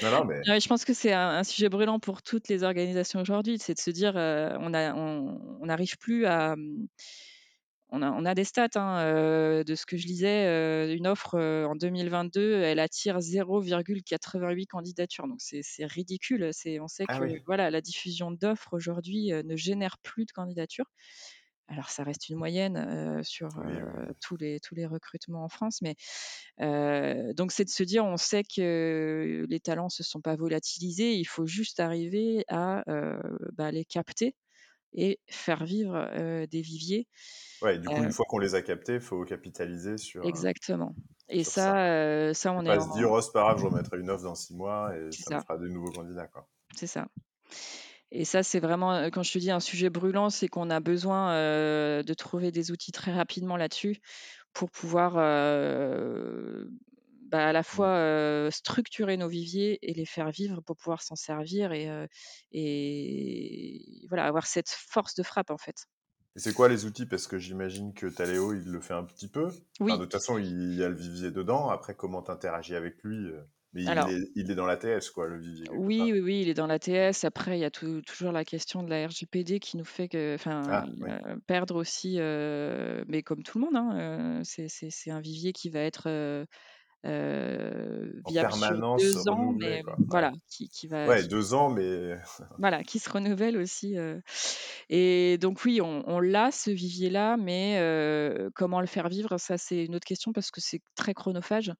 [0.00, 3.20] Non, non, mais je pense que c'est un un sujet brûlant pour toutes les organisations
[3.20, 3.58] aujourd'hui.
[3.58, 6.56] C'est de se dire, on a on on n'arrive plus à,
[7.92, 11.06] on a on a des stats, hein, heu, de ce que je lisais, heu, une
[11.06, 16.50] offre, heu, en 2022, elle attire 0,88 candidatures, donc c'est ridicule.
[16.80, 20.86] On sait ah que, oui, voilà, la diffusion d'offres aujourd'hui, ne génère plus de candidatures.
[21.68, 23.50] Alors ça reste une moyenne, sur,
[24.20, 25.96] tous les tous les recrutements en France, mais
[27.34, 31.24] donc c'est de se dire, on sait que les talents se sont pas volatilisés, il
[31.24, 32.84] faut juste arriver à,
[33.54, 34.36] bah, les capter
[34.94, 37.08] et faire vivre, des viviers.
[37.62, 40.94] Ouais, du coup, une fois qu'on les a captés, il faut capitaliser sur, exactement
[41.28, 42.34] et sur ça.
[42.34, 44.24] ça, on est pas se dire: en «Oh, c'est pas grave, je remettrai une offre
[44.24, 46.48] dans 6 mois et ça me fera des nouveaux candidats», quoi.
[46.74, 47.08] c'est ça
[48.10, 51.32] et ça, c'est vraiment, quand je te dis un sujet brûlant, c'est qu'on a besoin,
[51.32, 54.00] de trouver des outils très rapidement là-dessus
[54.52, 55.16] pour pouvoir,
[57.32, 61.16] bah, à la Mmh fois, structurer nos viviers et les faire vivre pour pouvoir s'en
[61.16, 61.88] servir et
[64.08, 65.86] voilà, avoir cette force de frappe, en fait.
[66.36, 67.06] et c'est quoi les outils?
[67.06, 69.48] Parce que j'imagine que Taléo, il le fait un petit peu.
[69.80, 71.68] Enfin, de toute façon, il y a le vivier dedans.
[71.70, 73.30] Après, comment tu interagis avec lui?
[73.74, 76.10] Mais il alors est il est dans l'ATS, quoi, le vivier, oui, part?
[76.12, 77.24] oui, oui, il est dans l'ATS.
[77.24, 80.36] Après, il y a tou toujours la question de la RGPD qui nous fait que
[80.66, 81.12] Ah oui,
[81.46, 86.46] perdre aussi, mais comme tout le monde, hein, c'est un vivier qui va être,
[88.26, 89.98] viable sur permanence 2 ans, mais quoi.
[90.08, 92.18] Voilà, qui qui va Ouais, qui 2 ans, mais
[92.58, 94.22] Voilà, qui se renouvelle aussi, heu
[94.90, 99.38] et donc oui, on on l'a ce vivier-là, mais heu, comment le faire vivre?
[99.38, 101.72] Ça, c'est une autre question parce que c'est très chronophage.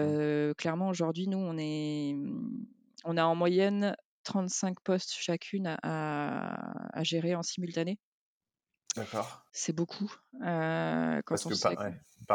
[0.00, 2.14] mmh, Heu, clairement, aujourd'hui, nous, on est,
[3.04, 7.98] on a en moyenne 35 postes chacune à à à gérer en simultané.
[8.96, 9.44] D'accord.
[9.52, 10.12] C'est beaucoup,
[11.28, 11.94] Parce on que par ouais,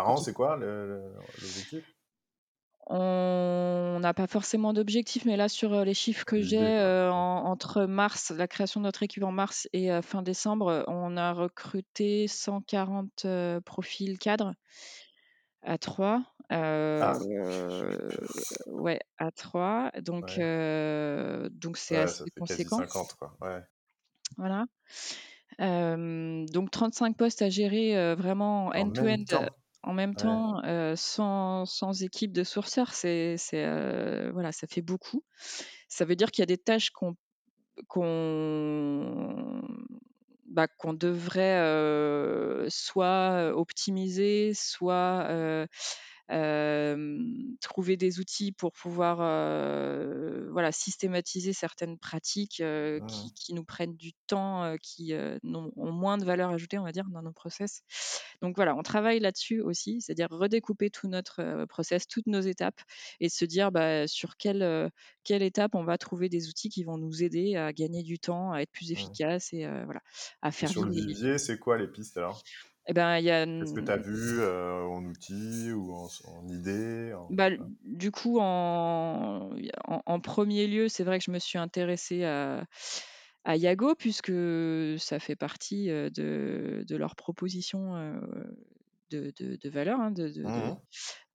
[0.10, 1.86] an, c'est quoi le le l'objectif?
[2.88, 6.80] On n'a pas forcément d'objectif, mais là, sur, heu, les chiffres que j'ai,
[7.12, 11.16] en entre mars, la création de notre équipe en mars et heu, fin décembre, on
[11.18, 14.54] a recruté 140, heu, profils cadres
[15.62, 16.24] à 3,
[17.00, 17.20] Ah!
[18.68, 20.50] ouais, à 3, donc Ouais.
[21.52, 23.38] donc c'est Ouais, assez conséquent, 50, quoi.
[23.42, 23.62] Ouais.
[24.38, 24.66] voilà.
[25.60, 29.26] Donc 35 postes à gérer, vraiment end-to-end,
[29.84, 30.40] en même Ouais.
[30.56, 30.62] temps,
[30.96, 33.36] sans sans équipe de sourceurs, c'est
[34.34, 35.24] voilà, ça fait beaucoup.
[35.90, 37.16] Ça veut dire qu'il y a des tâches qu'on
[37.88, 39.62] qu'on
[40.46, 41.60] bah, qu'on devrait,
[42.70, 45.68] soit optimiser, soit,
[47.62, 49.18] trouver des outils pour pouvoir,
[50.52, 56.26] voilà, systématiser certaines pratiques, Mmh qui qui nous prennent du temps, qui, ont moins de
[56.26, 57.82] valeur ajoutée, on va dire, dans nos process.
[58.42, 62.80] Donc voilà, on travaille là-dessus aussi, c'est-à-dire redécouper tout notre, process, toutes nos étapes
[63.20, 64.92] et se dire, bah, sur quelle,
[65.24, 68.52] quelle étape on va trouver des outils qui vont nous aider à gagner du temps,
[68.52, 68.94] à être plus Mmh.
[68.94, 70.02] efficace et voilà,
[70.42, 72.42] à faire sur le vivier, c'est quoi les pistes alors?
[72.90, 76.08] Et ben, il y a, Qu'est-ce que tu as vu, heu, en outils ou en
[76.24, 77.50] en idées, en bah,
[77.84, 79.52] du coup, en
[79.86, 82.66] en 1 lieu, c'est vrai que je me suis intéressée à
[83.46, 84.32] à Yago puisque
[85.00, 88.22] ça fait partie, de de leurs propositions, heu,
[89.12, 90.80] de de de valeur, hein, de de Mmh de mh.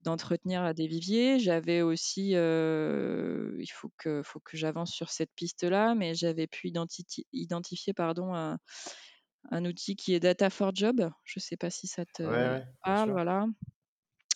[0.03, 1.39] d'entretenir des viviers.
[1.39, 6.69] J'avais aussi, il faut que faut que j'avance sur cette piste-là, mais j'avais pu
[7.33, 8.59] identifier pardon, un
[9.51, 11.09] un outil qui est Data for Job.
[11.23, 13.47] Je ne sais pas si ça te ouais, parle, voilà.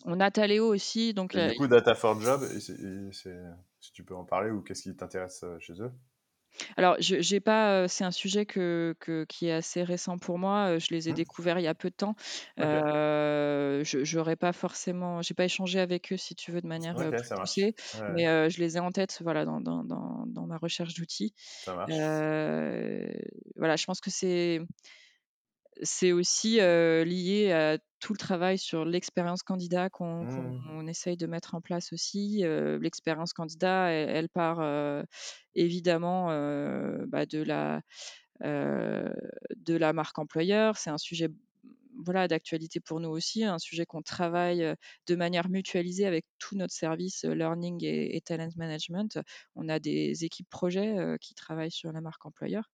[0.05, 3.11] On a Taleo aussi, donc Et là du coup, Data for Job et et
[3.79, 5.91] si tu peux en parler ou qu'est-ce qui t'intéresse, heu, chez eux?
[6.77, 10.37] Alors je j'ai pas, heu, c'est un sujet que que qui est assez récent pour
[10.39, 11.15] moi, heu, je les ai Mmh.
[11.15, 12.15] découverts il y a peu de temps.
[12.57, 12.73] OK.
[12.73, 16.99] Heu, je j'aurais pas forcément j'ai pas échangé avec eux si tu veux de manière,
[16.99, 17.63] heu, OK, plus ça marche.
[17.63, 20.45] poussée, Ouais, ouais, mais heu, je les ai en tête, voilà, dans dans dans dans
[20.47, 21.33] ma recherche d'outils.
[21.65, 21.99] ça marche.
[22.01, 23.09] Heu,
[23.57, 24.61] voilà, je pense que c'est
[25.81, 31.55] c'est aussi, lié à tout le travail sur l'expérience candidat qu'on Mmh essaye de mettre
[31.55, 32.43] en place aussi.
[32.81, 34.61] L'expérience candidat, elle elle part,
[35.55, 36.27] évidemment,
[37.07, 37.81] bah, de la
[38.41, 40.77] de la marque employeur.
[40.77, 41.29] C'est un sujet
[42.01, 44.73] voilà, d'actualité pour nous aussi, un sujet qu'on travaille
[45.07, 49.19] de manière mutualisée avec tout notre service learning et, talent management.
[49.55, 52.69] On a des équipes projets qui travaillent sur la marque employeur.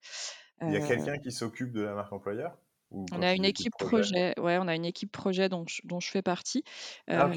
[0.61, 2.57] Il y a quelqu'un qui s'occupe de la marque employeur?
[2.91, 6.09] On a une équipe projet, ouais, on a une équipe projet dont je, dont je
[6.09, 6.63] fais partie,
[7.09, 7.29] ah,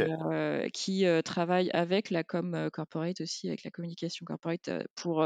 [0.73, 5.25] qui travaille avec la com corporate aussi, avec la communication corporate pour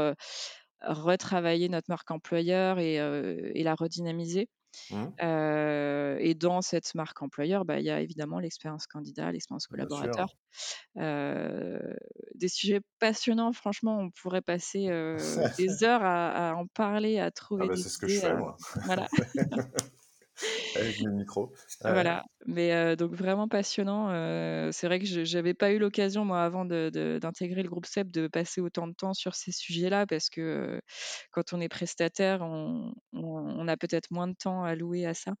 [0.81, 4.49] retravailler notre marque employeur et, et la redynamiser.
[4.89, 6.17] Mmh.
[6.19, 10.35] et dans cette marque employeur, bah, il y a évidemment l'expérience candidat, l'expérience collaborateur.
[10.95, 14.87] des sujets passionnants, franchement, on pourrait passer
[15.59, 18.35] des heures à, en parler, à ah trouver bah, des C'est ce que je fais,
[18.35, 18.57] moi.
[18.85, 19.07] Voilà.
[20.75, 21.53] Avec le micro.
[21.81, 24.09] Voilà, mais donc vraiment passionnant.
[24.71, 28.27] c'est vrai que je n'avais pas eu l'occasion, moi, avant d'intégrer le groupe CEP, de
[28.27, 30.81] passer autant de temps sur ces sujets-là, parce que
[31.31, 35.33] quand on est prestataire, on, a peut-être moins de temps à louer à ça.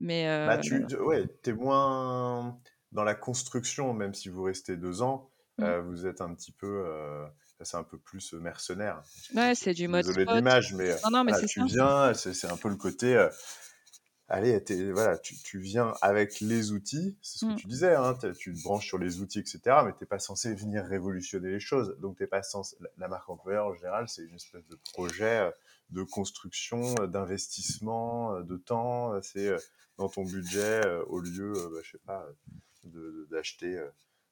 [0.00, 2.58] Mais bah, tu ouais, es moins
[2.92, 5.78] dans la construction, même si vous restez deux ans, mmh.
[5.80, 6.84] vous êtes un petit peu
[7.64, 9.02] c'est un peu plus mercenaire.
[9.34, 10.04] Ouais, c'est du mode.
[10.04, 13.28] Désolé de l'image, mais, non, mais tu viens, c'est un peu le côté
[14.28, 14.62] allez,
[14.92, 17.56] voilà, tu, viens avec les outils, c'est ce que mmh.
[17.56, 20.54] tu disais, hein, tu te branches sur les outils, etc., mais tu n'es pas censé
[20.54, 21.96] venir révolutionner les choses.
[22.00, 25.50] Donc, t'es pas censé, la marque employeur, en général, c'est une espèce de projet euh,
[25.90, 29.20] de construction, euh, d'investissement, euh, de temps.
[29.22, 29.50] C'est
[29.96, 32.26] dans ton budget, au lieu, bah, je sais pas,
[33.30, 33.82] d'acheter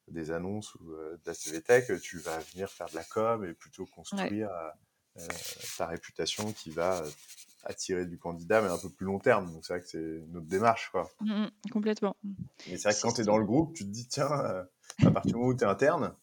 [0.07, 3.85] des annonces ou de la CVTech, tu vas venir faire de la com et plutôt
[3.85, 4.49] construire
[5.77, 7.03] ta réputation qui va
[7.67, 9.51] attirer du candidat, mais un peu plus long terme.
[9.51, 10.89] Donc c'est vrai que c'est notre démarche.
[10.91, 11.09] Quoi.
[11.19, 12.15] Mmh, mmh, complètement.
[12.23, 14.63] Mais c'est vrai que quand tu es dans le groupe, tu te dis, tiens, euh,
[15.05, 16.15] à partir du moment où tu es interne,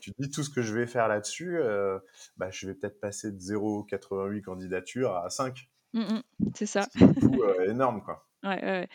[0.00, 1.98] tu te dis tout ce que je vais faire là-dessus, euh,
[2.36, 5.68] bah, je vais peut-être passer de 0,88 candidatures à 5.
[5.94, 6.20] Mmh,
[6.54, 6.86] c'est ça.
[6.94, 8.02] C'est euh, énorme.
[8.02, 8.26] Quoi.
[8.44, 8.88] Ouais, ouais.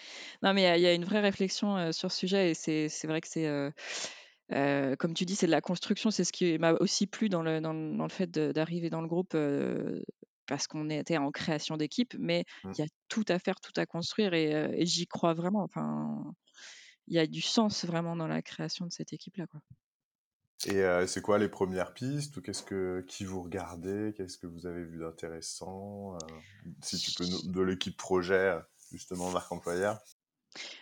[0.44, 3.30] Non, mais il y, a une vraie réflexion sur ce sujet et c'est vrai que
[3.30, 3.48] c'est.
[4.98, 6.12] comme tu dis, c'est de la construction.
[6.12, 9.08] C'est ce qui m'a aussi plu dans le, dans, dans le fait d'arriver dans le
[9.08, 9.38] groupe
[10.48, 12.72] parce qu'on était en création d'équipe, mais mmh.
[12.74, 15.64] il y a tout à faire, tout à construire et, j'y crois vraiment.
[15.64, 16.34] Enfin,
[17.08, 19.48] il y a du sens vraiment dans la création de cette équipe-là.
[19.48, 19.62] Quoi.
[20.66, 24.66] Et c'est quoi les premières pistes ou qu'est-ce que qui vous regardez Qu'est-ce que vous
[24.66, 26.18] avez vu d'intéressant
[26.82, 28.58] Si tu peux de l'équipe projet
[28.92, 30.00] justement marque employeur?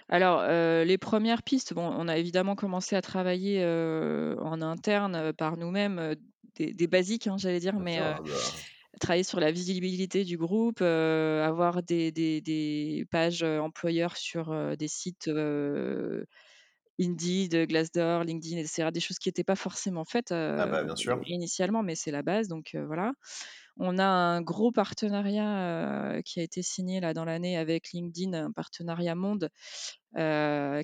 [0.08, 6.16] Alors les premières pistes, bon, on a évidemment commencé à travailler en interne par nous-mêmes
[6.56, 8.22] des, basiques, hein, j'allais dire, mais bah
[9.00, 15.30] travailler sur la visibilité du groupe, avoir des, pages employeurs sur des sites
[17.00, 18.90] Indeed, Glassdoor, LinkedIn, etc.
[18.94, 20.86] Des choses qui n'étaient pas forcément faites ah bah,
[21.26, 22.48] initialement, mais c'est la base.
[22.48, 23.14] Donc voilà.
[23.78, 28.52] On a un gros partenariat qui a été signé là dans l'année avec LinkedIn, un
[28.52, 29.50] partenariat monde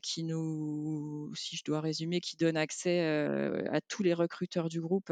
[0.01, 2.99] qui nous, si je dois résumer, qui donne accès
[3.71, 5.09] à tous les recruteurs du groupe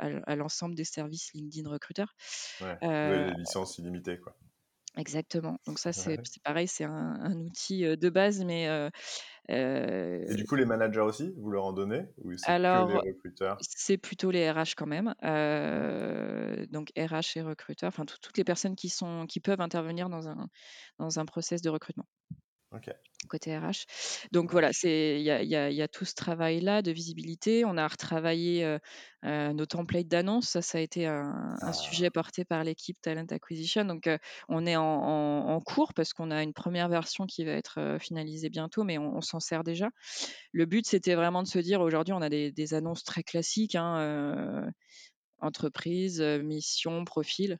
[0.00, 2.14] à, l'ensemble des services LinkedIn recruteurs.
[2.60, 4.36] Ouais, euh, les licences illimitées, quoi.
[4.96, 5.60] Exactement.
[5.66, 8.90] Donc ça, c'est pareil, c'est un, outil de base, mais...
[9.48, 13.12] Et du coup, les managers aussi, vous leur en donnez ou c'est Alors, que les
[13.12, 13.58] recruteurs?
[13.60, 15.14] C'est plutôt les RH quand même.
[16.70, 20.48] donc RH et recruteurs, enfin toutes les personnes qui, sont, qui peuvent intervenir dans un,
[20.98, 22.06] dans un process de recrutement.
[23.28, 23.84] Côté RH.
[24.32, 27.64] Donc voilà, il y a, tout ce travail-là de visibilité.
[27.64, 28.78] On a retravaillé
[29.24, 30.48] nos templates d'annonces.
[30.48, 31.72] Ça, ça a été un, ah.
[31.72, 33.84] sujet porté par l'équipe Talent Acquisition.
[33.84, 34.08] Donc
[34.48, 38.84] on est en, cours parce qu'on a une première version qui va être finalisée bientôt,
[38.84, 39.88] mais on, s'en sert déjà.
[40.52, 43.74] Le but, c'était vraiment de se dire, aujourd'hui, on a des, annonces très classiques.
[43.74, 44.70] Hein,
[45.40, 47.58] entreprise, mission, profil.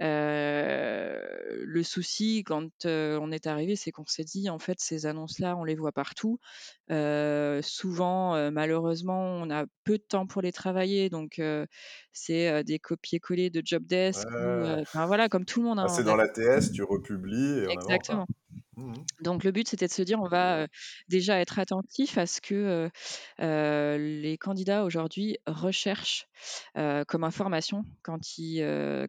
[0.00, 5.64] le souci quand on est arrivé, c'est qu'on s'est dit en fait ces annonces-là, on
[5.64, 6.38] les voit partout.
[6.88, 11.40] souvent, malheureusement, on a peu de temps pour les travailler, donc
[12.12, 14.26] c'est des copier-coller de job desk.
[14.28, 15.78] enfin voilà, comme tout le monde.
[15.78, 17.58] Ah, hein, c'est dans l'ATS, tu republies.
[17.58, 18.26] Et Exactement.
[19.20, 20.66] Donc le but, c'était de se dire, on va
[21.08, 22.90] déjà être attentif à ce que
[23.38, 26.26] les candidats aujourd'hui recherchent
[26.74, 28.60] comme information quand ils,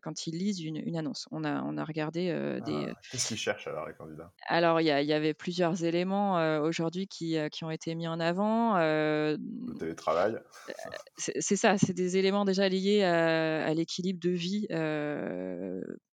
[0.01, 1.28] quand ils lisent une, annonce.
[1.32, 2.28] On a, on a regardé
[2.66, 2.88] des...
[2.89, 4.32] Ah, qu'est-ce qu'ils cherchent alors les candidats?
[4.47, 8.78] Alors il y, y, avait plusieurs éléments aujourd'hui qui, qui, ont été mis en avant.
[8.78, 9.38] le
[9.80, 10.38] télétravail.
[11.18, 14.68] c'est ça, c'est des éléments déjà liés à, l'équilibre de vie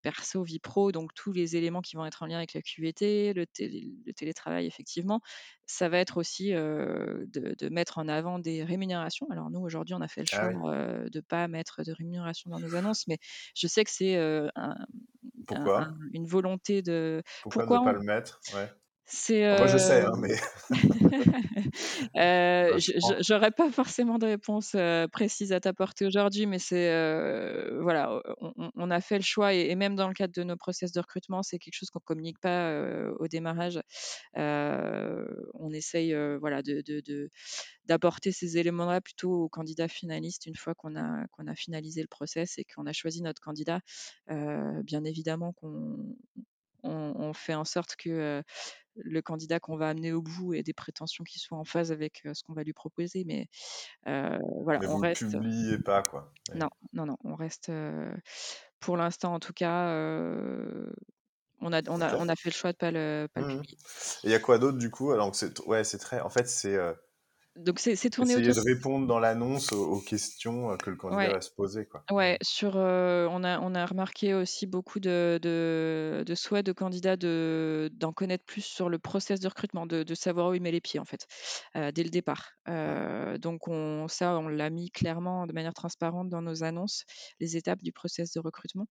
[0.01, 3.33] perso, vie pro, donc tous les éléments qui vont être en lien avec la QVT,
[3.33, 5.21] le, télétravail, effectivement,
[5.65, 9.27] ça va être aussi de, mettre en avant des rémunérations.
[9.29, 10.73] Alors nous, aujourd'hui, on a fait le ah choix
[11.09, 13.17] de ne pas mettre de rémunération dans nos annonces, mais
[13.55, 14.15] je sais que c'est
[16.13, 17.23] une volonté de.
[17.43, 18.39] Pourquoi, ne pas le mettre?
[18.53, 18.69] Ouais.
[19.05, 19.57] C'est.
[19.57, 20.35] moi, je sais, hein, mais.
[22.17, 22.79] euh,
[23.21, 24.75] J'aurais pas forcément de réponse
[25.11, 26.89] précise à t'apporter aujourd'hui, mais c'est
[27.81, 28.21] voilà,
[28.75, 31.43] on, a fait le choix et, même dans le cadre de nos process de recrutement,
[31.43, 32.73] c'est quelque chose qu'on communique pas
[33.19, 33.81] au démarrage.
[34.35, 37.29] on essaye voilà de,
[37.85, 42.07] d'apporter ces éléments-là plutôt aux candidats finalistes une fois qu'on a qu'on a finalisé le
[42.07, 43.81] process et qu'on a choisi notre candidat.
[44.27, 46.15] bien évidemment qu'on
[46.83, 48.43] on, fait en sorte que
[48.95, 52.23] le candidat qu'on va amener au bout ait des prétentions qui soient en phase avec
[52.33, 53.23] ce qu'on va lui proposer.
[53.25, 53.47] Mais
[54.05, 55.29] voilà, mais on vous reste.
[55.29, 56.31] publiez pas quoi.
[56.55, 57.71] Non, non, non, on reste.
[58.79, 59.93] pour l'instant, en tout cas,
[61.61, 63.57] on a, on, a, on a fait le choix de pas le, pas le mmh
[63.57, 63.77] publier.
[64.23, 65.11] Et il y a quoi d'autre du coup?
[65.11, 66.19] Alors c'est ouais, c'est très.
[66.19, 66.77] En fait, c'est
[67.55, 71.51] donc c'est tourné Essayer de répondre dans l'annonce aux, questions que le candidat va se
[71.51, 71.85] poser.
[71.85, 72.03] Quoi.
[72.11, 77.17] Ouais, sur, on, a, on a remarqué aussi beaucoup de, de, de souhaits de candidats
[77.17, 80.81] d'en connaître plus sur le process de recrutement, de, de savoir où il met les
[80.81, 81.27] pieds en fait,
[81.75, 82.51] dès le départ.
[83.39, 87.05] donc on, ça, on l'a mis clairement de manière transparente dans nos annonces,
[87.39, 88.87] les étapes du process de recrutement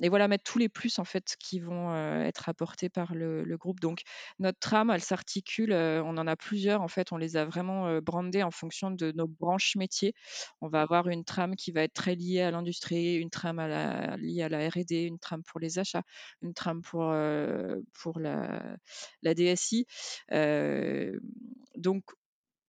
[0.00, 3.80] et voilà, mettre tous les plus en fait qui vont être apportés par le, groupe.
[3.80, 4.00] Donc
[4.38, 8.42] notre trame, elle s'articule, on en a plusieurs en fait, on les a vraiment brandées
[8.42, 10.14] en fonction de nos branches métiers.
[10.60, 13.68] On va avoir une trame qui va être très liée à l'industrie, une trame à
[13.68, 16.02] la, liée à la R&D, une trame pour les achats,
[16.40, 17.14] une trame pour,
[17.92, 18.76] pour la,
[19.22, 19.86] la DSI.
[21.76, 22.04] donc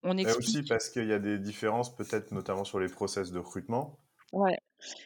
[0.04, 0.38] on explique.
[0.38, 4.03] aussi parce qu'il y a des différences peut-être notamment sur les process de recrutement.
[4.34, 4.58] Ouais.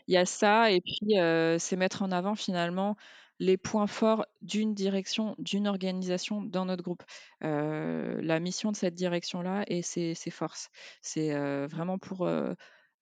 [0.07, 1.15] Il y a ça et puis,
[1.59, 2.97] c'est mettre en avant finalement
[3.39, 7.03] les points forts d'une direction, d'une organisation dans notre groupe.
[7.41, 10.69] la mission de cette direction-là et ses forces.
[11.01, 11.33] C'est,
[11.67, 12.29] vraiment pour,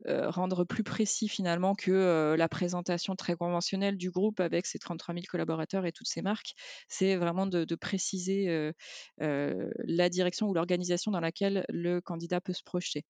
[0.07, 5.25] rendre plus précis finalement que, la présentation très conventionnelle du groupe avec ses 33 000
[5.29, 6.53] collaborateurs et toutes ses marques.
[6.87, 8.71] C'est vraiment de préciser,
[9.19, 13.05] la direction ou l'organisation dans laquelle le candidat peut se projeter.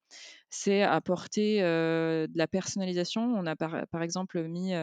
[0.50, 3.22] C'est apporter, de la personnalisation.
[3.22, 4.74] On a par exemple mis,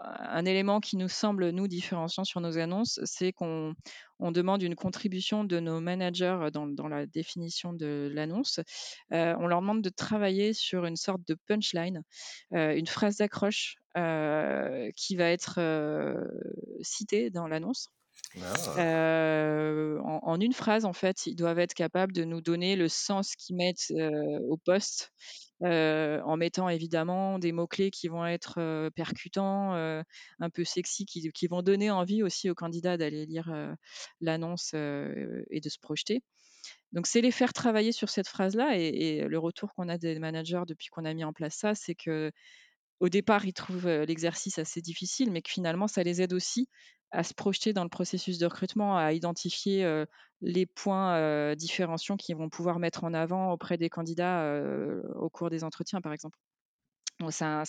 [0.00, 3.74] un élément qui nous semble nous différenciant sur nos annonces, c'est qu'on
[4.18, 8.60] on demande une contribution de nos managers dans, dans la définition de l'annonce.
[9.12, 12.02] Euh, on leur demande de travailler sur une sorte de punchline,
[12.54, 15.60] euh, une phrase d'accroche euh, qui va être
[16.82, 17.88] citée dans l'annonce.
[18.40, 19.96] Ah.
[20.04, 23.56] en, une phrase, en fait, ils doivent être capables de nous donner le sens qu'ils
[23.56, 23.92] mettent
[24.48, 25.12] au poste,
[25.60, 31.90] en mettant évidemment des mots-clés qui vont être percutants, un peu sexy, qui, vont donner
[31.90, 33.52] envie aussi aux candidats d'aller lire
[34.20, 36.22] l'annonce et de se projeter.
[36.92, 38.76] Donc, c'est les faire travailler sur cette phrase-là.
[38.76, 41.94] Et, le retour qu'on a des managers depuis qu'on a mis en place ça, c'est
[41.94, 42.32] que
[43.00, 46.68] au départ, ils trouvent l'exercice assez difficile, mais que finalement, ça les aide aussi
[47.12, 50.04] à se projeter dans le processus de recrutement, à identifier
[50.42, 54.44] les points différenciants qu'ils vont pouvoir mettre en avant auprès des candidats
[55.16, 56.38] au cours des entretiens, par exemple.
[57.28, 57.64] Ça,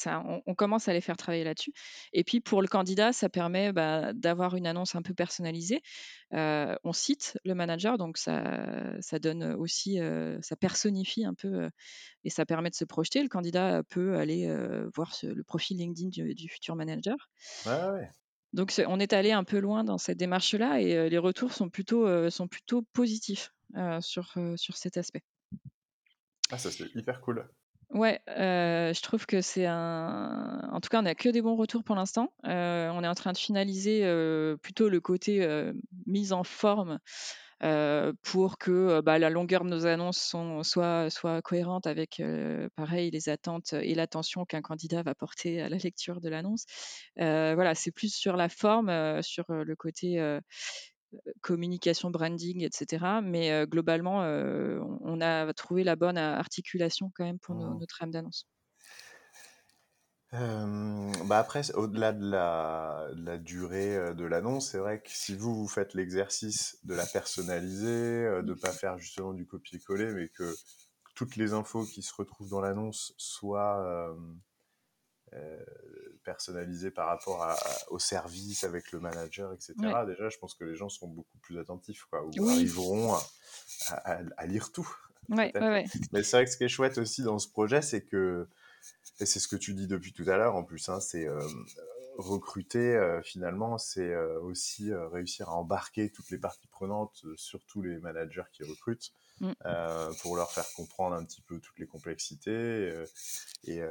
[0.46, 1.74] on, commence à les faire travailler là-dessus.
[2.14, 5.82] Et puis pour le candidat, ça permet bah, d'avoir une annonce un peu personnalisée.
[6.32, 10.00] on cite le manager, donc ça, ça donne aussi,
[10.42, 11.70] ça personnifie un peu
[12.24, 13.22] et ça permet de se projeter.
[13.22, 14.50] Le candidat peut aller
[14.96, 17.30] voir le profil LinkedIn du, futur manager.
[17.66, 18.10] ouais.
[18.54, 22.30] Donc on est allé un peu loin dans cette démarche-là et les retours sont plutôt,
[22.30, 23.54] sont plutôt positifs
[24.00, 25.24] sur, sur cet aspect.
[26.52, 27.48] Ah, ça c'est hyper cool.
[27.92, 30.70] Ouais, je trouve que c'est un.
[30.72, 32.34] En tout cas, on n'a que des bons retours pour l'instant.
[32.44, 34.02] on est en train de finaliser
[34.62, 35.46] plutôt le côté
[36.06, 37.00] mise en forme
[37.64, 42.70] euh, pour que euh, bah, la longueur de nos annonces soit, soit cohérente avec, euh,
[42.76, 46.66] pareil, les attentes et l'attention qu'un candidat va porter à la lecture de l'annonce.
[47.18, 50.20] voilà, c'est plus sur la forme, sur le côté
[51.42, 53.06] communication, branding, etc.
[53.24, 57.80] Mais globalement, on a trouvé la bonne articulation quand même pour nos, mmh.
[57.80, 58.48] nos trames d'annonce
[60.34, 65.68] bah après, au-delà de la, la durée de l'annonce, c'est vrai que si vous, vous
[65.68, 70.56] faites l'exercice de la personnaliser, de ne pas faire justement du copier-coller, mais que
[71.16, 74.16] toutes les infos qui se retrouvent dans l'annonce soient
[76.24, 77.56] personnalisées par rapport à,
[77.90, 79.74] au service avec le manager, etc.,
[80.06, 83.16] déjà, je pense que les gens seront beaucoup plus attentifs, quoi, ou arriveront
[83.90, 84.90] à, à, lire tout.
[85.30, 85.52] Ouais,
[86.12, 88.48] Mais c'est vrai que ce qui est chouette aussi dans ce projet, c'est que
[89.20, 91.40] et c'est ce que tu dis depuis tout à l'heure en plus, hein, c'est euh,
[92.18, 98.00] recruter, euh, finalement, c'est euh, aussi réussir à embarquer toutes les parties prenantes, surtout les
[98.00, 100.16] managers qui recrutent, mm.
[100.22, 102.94] pour leur faire comprendre un petit peu toutes les complexités.
[103.64, 103.82] Et,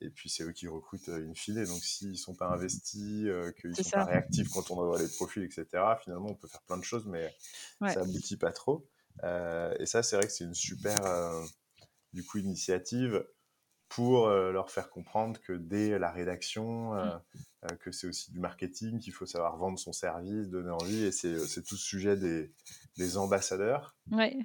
[0.00, 1.64] et, puis, c'est eux qui recrutent in fine.
[1.64, 3.28] Donc, s'ils ne sont pas investis,
[3.60, 5.66] qu'ils ne sont pas réactifs quand on envoie les profils, etc.,
[6.02, 7.34] finalement, on peut faire plein de choses, mais
[7.80, 8.88] ça aboutit pas trop.
[9.22, 10.96] et ça, c'est vrai que c'est une super,
[12.12, 13.24] du coup, initiative
[13.94, 17.76] pour leur faire comprendre que dès la rédaction, mmh.
[17.80, 21.62] que c'est aussi du marketing, qu'il faut savoir vendre son service, donner envie, et c'est
[21.62, 22.52] tout ce sujet des,
[22.96, 23.94] des ambassadeurs.
[24.10, 24.38] Ouais.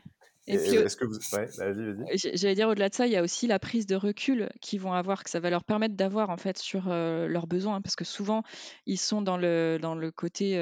[0.47, 1.17] Et, puis, est-ce que vous...
[1.33, 2.37] ouais, vas-y, vas-y.
[2.37, 4.93] J'allais dire au-delà de ça, il y a aussi la prise de recul qu'ils vont
[4.93, 8.43] avoir, que ça va leur permettre d'avoir en fait sur leurs besoins, parce que souvent
[8.85, 10.57] ils sont dans le dans le côté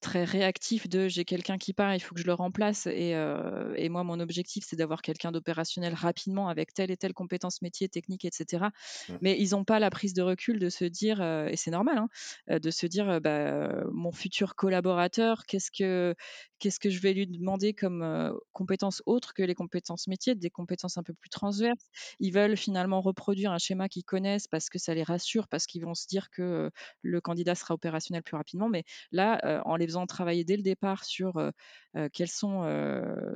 [0.00, 3.14] très réactif de j'ai quelqu'un qui part, il faut que je le remplace, et,
[3.76, 7.88] et moi mon objectif c'est d'avoir quelqu'un d'opérationnel rapidement avec telle et telle compétence métier,
[7.88, 8.64] technique, etc.
[9.08, 9.14] Mmh.
[9.20, 11.98] Mais ils n'ont pas la prise de recul de se dire, et c'est normal,
[12.48, 16.14] hein, de se dire bah, mon futur collaborateur, qu'est-ce que
[16.58, 18.32] qu'est-ce que je vais lui demander comme
[19.06, 21.88] autres que les compétences métiers, des compétences un peu plus transverses.
[22.20, 25.84] Ils veulent finalement reproduire un schéma qu'ils connaissent parce que ça les rassure, parce qu'ils
[25.84, 26.70] vont se dire que
[27.02, 28.68] le candidat sera opérationnel plus rapidement.
[28.68, 31.32] Mais là, en les faisant travailler dès le départ sur
[32.12, 32.62] quelles sont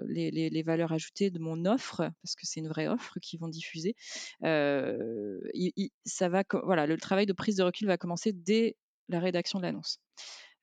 [0.09, 3.95] les, valeurs ajoutées de mon offre, parce que c'est une vraie offre qu'ils vont diffuser,
[4.43, 8.77] ça va, voilà, le travail de prise de recul va commencer dès
[9.09, 10.01] la rédaction de l'annonce.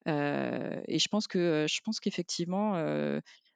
[0.05, 2.75] et je pense que je pense qu'effectivement,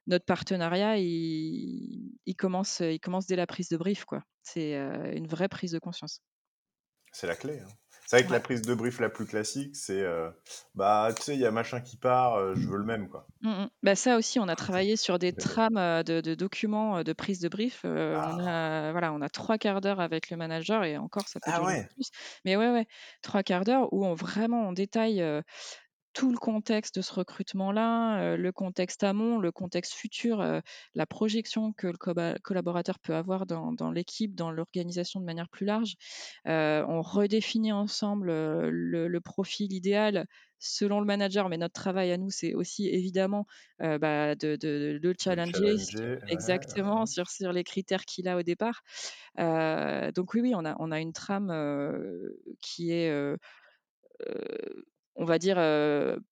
[0.08, 4.04] notre partenariat, il, commence, il commence dès la prise de brief.
[4.04, 4.22] quoi.
[4.42, 6.22] C'est euh, une vraie prise de conscience.
[7.12, 7.60] C'est la clé.
[7.60, 7.68] Hein.
[8.06, 10.30] C'est vrai que la prise de brief la plus classique, c'est euh,
[10.74, 13.26] bah tu sais, il y a machin qui part, euh, je veux le même quoi.
[13.42, 13.70] Mmh, mmh.
[13.82, 17.82] Bah, ça aussi, on a travaillé sur des trames de, documents de prise de brief.
[17.84, 18.88] On ah.
[18.88, 21.60] a voilà, on a trois quarts d'heure avec le manager et encore ça peut ah
[21.60, 22.08] durer plus.
[22.46, 22.86] Mais ouais ouais,
[23.20, 25.22] trois quarts d'heure où on vraiment on détaille
[26.12, 30.62] tout le contexte de ce recrutement-là, le contexte amont, le contexte futur,
[30.94, 35.94] la projection que le collaborateur peut avoir dans, l'équipe, dans l'organisation de manière plus large.
[36.44, 40.26] on redéfinit ensemble le, profil idéal
[40.60, 43.46] selon le manager, mais notre travail à nous, c'est aussi évidemment
[43.78, 45.76] bah, de, le challenger,
[46.28, 48.82] exactement Sur, sur les critères qu'il a au départ.
[49.36, 51.52] donc oui, oui, on a, on a une trame
[52.60, 53.36] qui est
[55.18, 55.56] on va dire,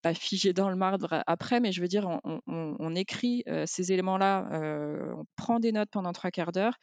[0.03, 4.49] pas figé dans le marbre après, mais je veux dire, on, écrit ces éléments-là,
[5.17, 6.77] on prend des notes pendant trois quarts d'heure,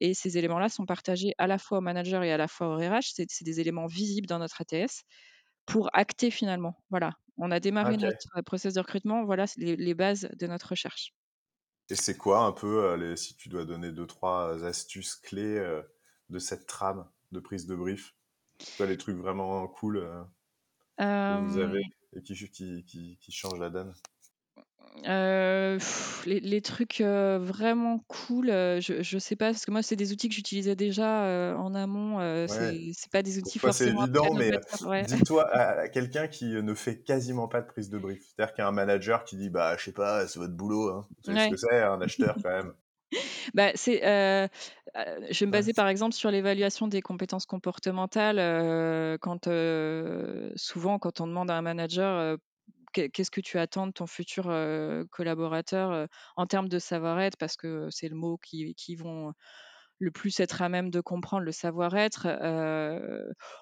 [0.00, 2.76] et ces éléments-là sont partagés à la fois au manager et à la fois au
[2.76, 3.12] RH.
[3.14, 5.04] C'est des éléments visibles dans notre ATS
[5.64, 6.76] pour acter finalement.
[6.90, 11.14] Voilà, on a démarré notre process de recrutement, voilà les, les bases de notre recherche.
[11.88, 15.82] Et c'est quoi un peu, les, si tu dois donner deux, trois astuces clés
[16.30, 18.16] de cette trame de prise de brief?
[18.76, 20.04] Quoi, les trucs vraiment cool
[20.98, 21.82] vous avez
[22.16, 22.34] et qui,
[22.84, 23.92] qui, qui, change la donne?
[26.26, 30.34] Les, trucs vraiment cool, je, je sais pas, parce que moi, c'est des outils que
[30.34, 32.46] j'utilisais déjà en amont.
[32.46, 34.02] c'est pas des outils forcément.
[34.02, 34.52] C'est évident, mais
[35.02, 38.22] dis-toi à, quelqu'un qui ne fait quasiment pas de prise de brief.
[38.28, 40.90] C'est-à-dire qu'il y a un manager qui dit Bah, je sais pas, c'est votre boulot.
[40.90, 41.06] Hein.
[41.10, 42.72] Vous savez ce que c'est, un acheteur quand même.
[43.54, 49.18] Bah, c'est, je vais me baser par exemple sur l'évaluation des compétences comportementales.
[49.20, 49.48] quand
[50.56, 52.38] souvent, quand on demande à un manager
[52.92, 54.44] qu'est-ce que tu attends de ton futur
[55.10, 59.32] collaborateur en termes de savoir-être, parce que c'est le mot qui, qui vont
[59.98, 62.26] le plus être à même de comprendre le savoir-être.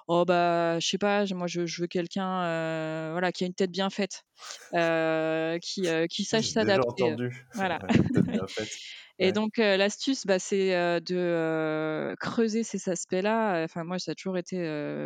[0.08, 3.90] oh bah, je sais pas, moi je, veux quelqu'un, voilà, qui a une tête bien
[3.90, 4.24] faite,
[4.72, 7.04] qui, qui sache s'adapter.
[7.04, 7.46] entendu.
[7.54, 7.78] Voilà.
[8.24, 8.68] bien faite.
[9.18, 10.70] Et donc l'astuce, bah, c'est
[11.00, 13.62] de creuser ces aspects-là.
[13.62, 14.56] Enfin moi, ça a toujours été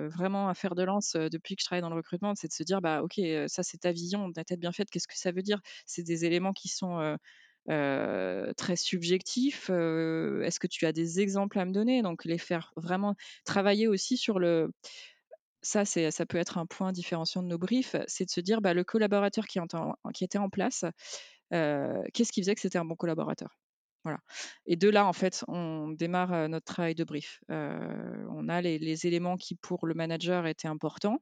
[0.09, 2.62] vraiment un fer de lance depuis que je travaille dans le recrutement, c'est de se
[2.62, 4.91] dire bah ok, ça c'est ta vision, ta tête bien faite.
[4.91, 5.61] Qu'est-ce que ça veut dire?
[5.87, 7.18] C'est des éléments qui sont
[7.67, 9.71] très subjectifs.
[9.71, 12.03] Est-ce que tu as des exemples à me donner?
[12.03, 13.14] Donc les faire vraiment
[13.45, 14.71] travailler aussi sur le
[15.62, 18.73] ça, ça peut être un point différenciant de nos briefs, c'est de se dire bah,
[18.73, 19.59] le collaborateur qui,
[20.21, 20.85] était en place,
[21.51, 23.59] qu'est-ce qui faisait que c'était un bon collaborateur?
[24.67, 27.41] Et de là, en fait, on démarre notre travail de brief.
[27.49, 31.21] on a les, éléments qui, pour le manager, étaient importants.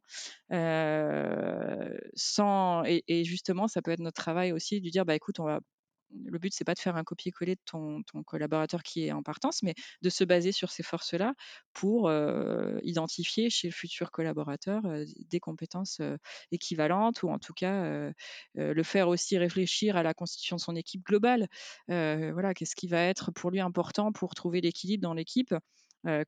[2.15, 5.61] sans, et, justement, ça peut être notre travail aussi de dire, bah, écoute, on va
[6.11, 9.63] le but, c'est pas de faire un copier-coller de ton, collaborateur qui est en partance,
[9.63, 11.35] mais de se baser sur ces forces-là
[11.73, 12.11] pour
[12.83, 14.83] identifier chez le futur collaborateur
[15.29, 16.01] des compétences
[16.53, 18.11] équivalentes ou en tout cas
[18.55, 21.49] le faire aussi réfléchir à la constitution de son équipe globale.
[21.89, 25.55] voilà, qu'est-ce qui va être pour lui important pour trouver l'équilibre dans l'équipe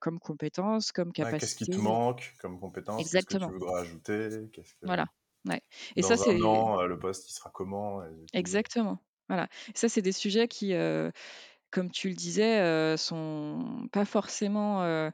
[0.01, 1.81] comme compétences, comme Ouais, qu'est-ce qui te capacité.
[1.81, 3.11] manque comme compétence?
[3.11, 4.51] Qu'est-ce que tu voudrais ajouter?
[4.53, 5.07] Que Voilà,
[5.47, 5.63] ouais
[5.97, 8.03] et ça, dans c'est le poste, il sera comment?
[8.33, 9.49] Exactement, voilà.
[9.75, 10.73] Ça, c'est des sujets qui,
[11.71, 15.11] comme tu le disais, sont pas forcément,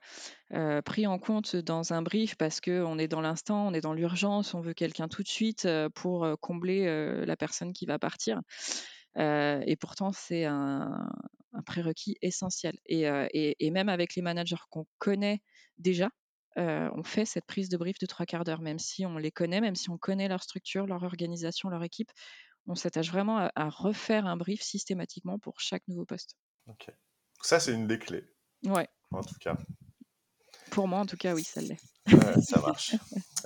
[0.84, 4.54] pris en compte dans un brief parce qu'on est dans l'instant, on est dans l'urgence,
[4.54, 8.40] on veut quelqu'un tout de suite, pour, combler, la personne qui va partir.
[9.18, 11.08] Et pourtant, c'est un
[11.66, 15.40] prérequis essentiel et même avec les managers qu'on connaît
[15.78, 16.10] déjà,
[16.56, 19.74] on fait cette prise de brief de 3/4 d'heure, même si on les connaît, même
[19.76, 22.10] si on connaît leur structure, leur organisation, leur équipe.
[22.66, 26.36] On s'attache vraiment à à refaire un brief systématiquement pour chaque nouveau poste.
[26.68, 26.90] OK.
[27.42, 28.24] Ça, c'est une des clés,
[28.66, 28.88] Ouais.
[29.12, 29.56] en tout cas.
[30.70, 31.78] Pour moi, en tout cas, oui, ça l'est.
[32.10, 32.96] Ouais, ça marche.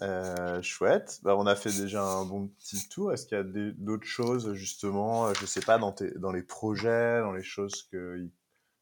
[0.02, 1.20] Heu, chouette.
[1.22, 3.12] Bah, on a fait déjà un bon petit tour.
[3.12, 6.42] Est-ce qu'il y a d'autres choses, justement, heu, je sais pas, dans tes dans les
[6.42, 8.28] projets, dans les choses que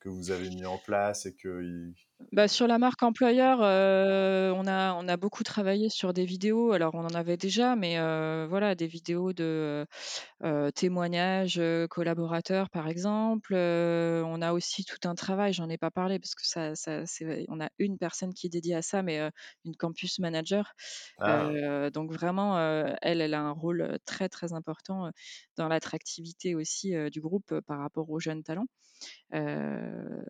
[0.00, 1.92] que vous avez mis en place et que
[2.32, 6.72] Bah, sur la marque employeur, heu, on a on a beaucoup travaillé sur des vidéos.
[6.72, 9.86] Alors, on en avait déjà, mais heu, voilà, des vidéos de,
[10.44, 13.54] heu témoignages, heu, collaborateurs, par exemple.
[13.54, 17.06] Heu, on a aussi tout un travail, j'en ai pas parlé parce que ça ça
[17.06, 19.30] c'est on a une personne qui est dédiée à ça, mais heu,
[19.64, 20.74] une campus manager.
[21.18, 21.54] ah!
[21.56, 25.12] Heu, donc vraiment, heu, elle, elle a un rôle, heu, très, très important, heu,
[25.56, 28.66] dans l'attractivité aussi, heu, du groupe, heu, par rapport aux jeunes talents.
[29.32, 30.24] Heu,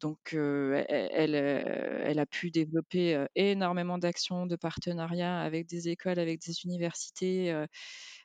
[0.00, 0.82] donc heu, e
[1.19, 7.54] e elle, a pu développer, énormément d'actions de partenariat avec des écoles, avec des universités,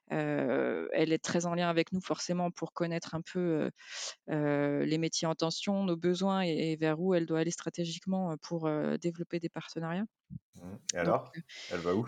[0.09, 3.69] elle est très en lien avec nous forcément pour connaître un peu,
[4.27, 8.69] les métiers en tension, nos besoins et et vers où elle doit aller stratégiquement, pour,
[9.01, 10.05] développer des partenariats.
[10.55, 11.31] Mmh et Donc alors?
[11.71, 12.07] Elle va où?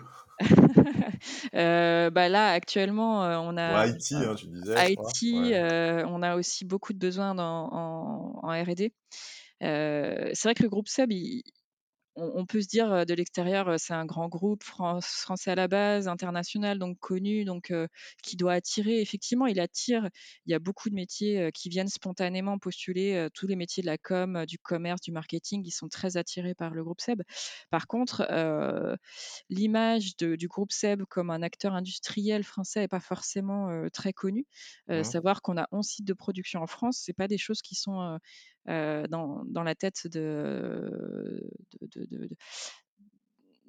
[1.52, 4.88] Bah, là, actuellement, on a IT, hein, tu disais?
[4.88, 6.04] IT, Ouais.
[6.06, 8.92] on a aussi beaucoup de besoins dans en en R&D.
[9.60, 11.42] C'est vrai que le groupe SEB, il
[12.18, 15.68] on on peut se dire, de l'extérieur, c'est un grand groupe France français à la
[15.68, 17.72] base, international, donc connu, donc
[18.22, 19.00] qui doit attirer.
[19.00, 20.08] Effectivement, il attire.
[20.46, 23.98] Il y a beaucoup de métiers, qui viennent spontanément postuler, tous les métiers de la
[23.98, 27.22] com, du commerce, du marketing, ils sont très attirés par le groupe SEB.
[27.70, 28.26] Par contre,
[29.48, 34.46] l'image du groupe SEB comme un acteur industriel français est pas forcément, très connue.
[34.88, 35.04] Mmh.
[35.04, 38.18] savoir qu'on a 11 sites de production en France, c'est pas des choses qui sont,
[39.08, 40.90] dans dans la tête de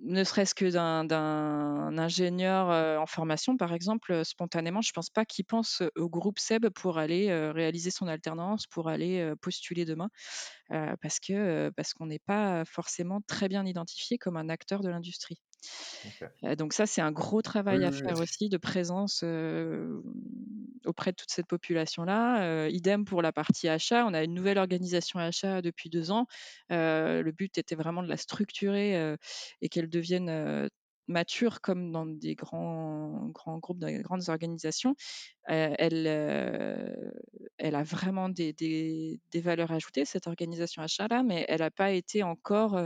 [0.02, 5.26] ne serait-ce que d'un ingénieur, heu, en formation, par exemple, heu, spontanément, je pense pas
[5.26, 10.10] qu'il pense, au groupe SEB pour aller, réaliser son alternance, pour aller, postuler demain,
[10.70, 15.40] parce heu, parce qu'on n'est pas forcément très bien identifié comme un acteur de l'industrie.
[16.44, 18.08] Heu, donc ça, c'est un gros Oui, travail à oui, oui.
[18.08, 20.02] faire aussi de présence, hem,
[20.86, 22.66] auprès de toute cette population-là.
[22.68, 24.06] Heu, idem pour la partie achat.
[24.06, 26.26] On a une nouvelle organisation achat depuis 2 ans.
[26.70, 29.16] Le but était vraiment de la structurer,
[29.62, 30.70] et qu'elle devienne,
[31.08, 34.96] mature comme dans des grands grands groupes, dans les grandes organisations.
[35.46, 36.08] Elle,
[37.58, 41.92] elle a vraiment des des des valeurs ajoutées, cette organisation achat-là, mais elle a pas
[41.92, 42.80] été encore,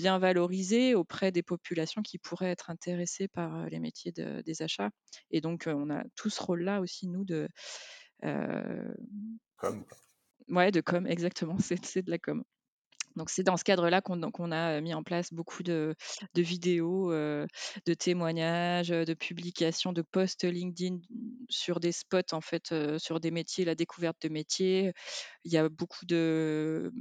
[0.00, 4.90] bien valorisée auprès des populations qui pourraient être intéressées par, les métiers de des achats
[5.30, 7.48] et donc on a tout ce rôle-là aussi nous de,
[9.56, 9.98] Comme, quoi.
[10.48, 12.42] ouais, de com, exactement, c'est c'est de la com.
[13.16, 15.94] Donc c'est dans ce cadre-là qu'on a, mis en place beaucoup de
[16.34, 21.00] de vidéos, de témoignages, de publications, de posts LinkedIn
[21.48, 24.92] sur des spots en fait, sur des métiers, la découverte de métiers.
[25.44, 26.92] Il y a beaucoup de,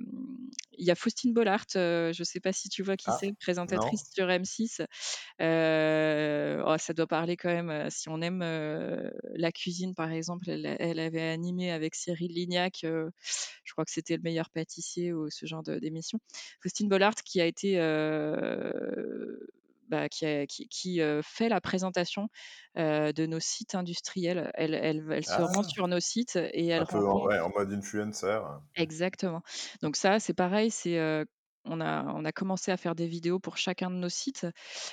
[0.77, 3.33] il y a Faustine Bollaert, heu, je sais pas si tu vois qui Ah, c'est?
[3.67, 3.97] non?
[3.97, 4.81] Présentatrice sur M6.
[5.41, 8.41] Heu, oh ça doit parler quand même, si on aime,
[9.35, 14.17] la cuisine par exemple, elle elle avait animé avec Cyril Lignac, je crois que c'était
[14.17, 16.19] Le meilleur pâtissier ou ce genre de d'émission.
[16.63, 19.47] Faustine Bollaert qui a été, heu,
[19.87, 22.29] bah, qui a qui qui, heu, fait la présentation,
[22.77, 24.51] heu, de nos sites industriels.
[24.55, 25.63] Elle elle elle se rend Ah!
[25.63, 28.39] sur nos sites et elle Un peu en rencontre ouais, en mode influencer.
[28.75, 29.41] Exactement.
[29.81, 31.25] Donc ça, c'est pareil, c'est, heu,
[31.65, 34.45] on a on a commencé à faire des vidéos pour chacun de nos sites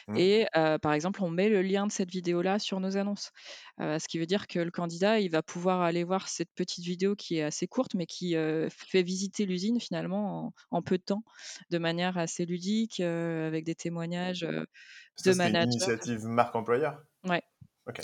[0.09, 0.17] Mmh.
[0.17, 0.47] et
[0.83, 3.31] par exemple, on met le lien de cette vidéo-là sur nos annonces.
[3.79, 7.15] Ce qui veut dire que le candidat, il va pouvoir aller voir cette petite vidéo
[7.17, 8.35] qui est assez courte, mais qui,
[8.71, 11.23] fait visiter l'usine finalement en en peu de temps,
[11.71, 15.67] de manière assez ludique, avec des témoignages, de managers.
[15.71, 17.03] initiative marque employeur?
[17.25, 17.43] Ouais,
[17.89, 18.01] OK.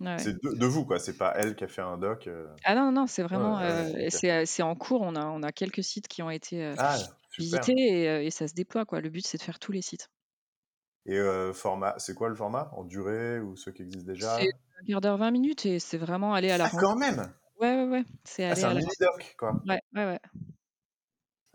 [0.00, 0.18] ouais.
[0.18, 2.28] C'est de de vous, quoi, c'est pas elle qui a fait un doc?
[2.64, 5.02] Ah non, non, c'est vraiment, ouais, c'est, c'est en cours.
[5.02, 6.98] On a on a quelques sites qui ont été, Ah,
[7.38, 9.00] visités super et et ça se déploie, quoi.
[9.00, 10.08] Le but, c'est de faire tous les sites.
[11.06, 12.70] et heu, format c'est quoi le format?
[12.74, 14.56] En durée ou ceux qui existent C'est déjà?
[14.80, 17.36] 1/4 d'heure, 20 minutes et c'est vraiment aller à la Ah, quand rencontre même!
[17.60, 19.00] ouais, ouais, ouais, c'est Ah, un à la mini rencontre.
[19.00, 19.66] doc, quoi?
[19.68, 20.20] Ouais, ouais, ouais.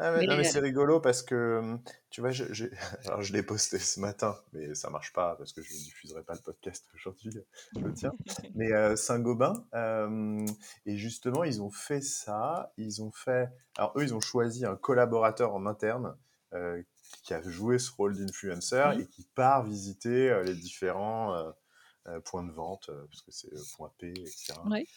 [0.04, 1.78] Ah ouais, non, mais c'est rigolo parce que,
[2.10, 2.66] tu vois, je, je-
[3.06, 6.24] alors je l'ai posté ce matin, mais ça marche pas parce que je ne diffuserai
[6.24, 7.32] pas le podcast aujourd'hui,
[7.80, 8.12] le tien.
[8.56, 10.44] Mais euh, Saint-Gobain, euh,
[10.88, 12.74] et justement, ils ont fait ça.
[12.78, 13.50] Ils ont fait.
[13.78, 16.18] Alors, eux, ils ont choisi un collaborateur en interne
[16.54, 16.82] euh,
[17.24, 19.02] qui a joué ce rôle d'influenceur Mmh.
[19.02, 21.54] et qui part visiter les différents
[22.26, 24.88] points de vente, parce que c'est point P, etc ouais,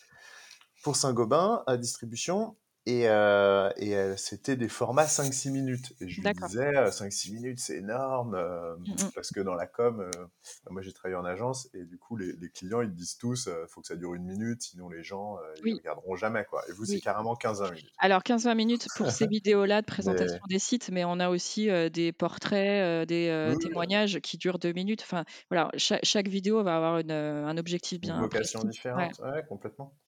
[0.82, 2.56] pour Saint-Gobain à distribution.
[2.86, 5.94] Et, euh, et euh, c'était des formats 5-6 minutes.
[6.00, 8.34] Et je lui disais, euh, 5-6 minutes, c'est énorme.
[8.34, 9.10] euh, Mmh mh.
[9.14, 10.26] parce que dans la com, euh,
[10.64, 13.46] bah, moi j'ai travaillé en agence, et du coup, les, les clients, ils disent tous,
[13.48, 16.44] il faut que ça dure une minute, sinon les gens, euh, ils Oui, regarderont jamais.
[16.44, 16.62] Quoi.
[16.68, 17.00] Et vous, c'est oui.
[17.00, 17.94] carrément 15-20 minutes.
[17.98, 21.68] Alors 15-20 minutes pour ces vidéos-là de Mais présentation des sites, mais on a aussi,
[21.92, 25.02] des portraits, des, oui, témoignages qui durent 2 minutes.
[25.02, 28.68] Enfin, voilà, cha chaque vidéo va avoir une, un objectif une bien vocation précis.
[28.94, 29.10] Ouais.
[29.10, 29.18] différente.
[29.18, 29.98] Ouais, complètement.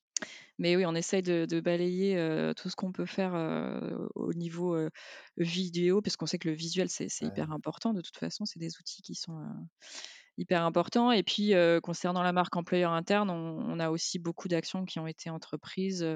[0.58, 4.32] Mais oui, on essaye de de balayer, heu, tout ce qu'on peut faire, heu, au
[4.32, 4.90] niveau, heu,
[5.36, 7.26] vidéo, parce qu'on sait que le visuel, c'est Ouais.
[7.26, 7.92] hyper important.
[7.92, 9.38] De toute façon, c'est des outils qui sont,
[10.38, 14.84] hyper importants et puis, concernant la marque employeur interne, on on a aussi beaucoup d'actions
[14.86, 16.06] qui ont été entreprises,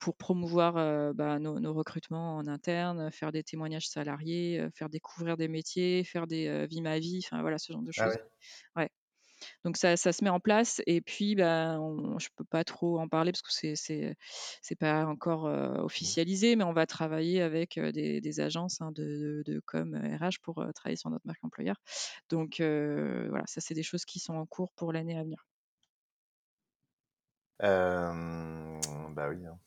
[0.00, 0.74] pour promouvoir,
[1.14, 6.26] bah, nos nos recrutements en interne, faire des témoignages salariés, faire découvrir des métiers, faire
[6.28, 8.16] des, heu, vie ma vie, enfin voilà, ce genre de Ah choses.
[8.16, 8.22] ouais.
[8.76, 8.90] Ouais.
[9.64, 12.98] Donc ça ça se met en place et puis, bah, on je peux pas trop
[13.00, 14.16] en parler parce que c'est
[14.62, 15.84] c'est pas encore, Mhm.
[15.84, 20.64] officialisé, mais on va travailler avec, des des agences, hein, de de com, RH pour,
[20.74, 21.76] travailler sur notre marque employeur.
[22.30, 25.44] Donc voilà, ça c'est des choses qui sont en cours pour l'année à venir.
[27.60, 29.58] Bah oui, hein.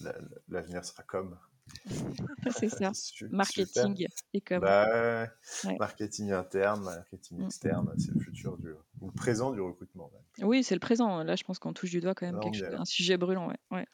[0.00, 1.38] La- la- l'avenir sera comme.
[2.50, 3.30] C'est ça, Super.
[3.30, 4.60] marketing et com.
[4.62, 5.28] Bah,
[5.64, 7.46] ouais, marketing interne, marketing Mmh.
[7.46, 10.10] externe, c'est le futur du, ou le présent du recrutement.
[10.42, 11.22] Oui, c'est le présent.
[11.22, 13.48] Là, je pense qu'on touche du doigt quand même Là, quelque chose un sujet brûlant,
[13.48, 13.86] ouais, ouais.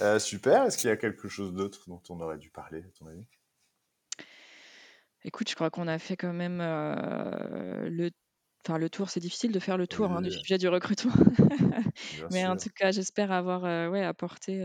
[0.00, 0.64] Euh, super.
[0.64, 3.24] Est-ce qu'il y a quelque chose d'autre dont on aurait dû parler, à ton avis?
[5.24, 8.10] Écoute, je crois qu'on a fait quand même, heu, le
[8.66, 11.12] enfin le tour, c'est difficile de faire le tour, hein, du sujet du recrutement.
[12.30, 14.62] Mais en tout cas, j'espère avoir, heu, ouais, apporté,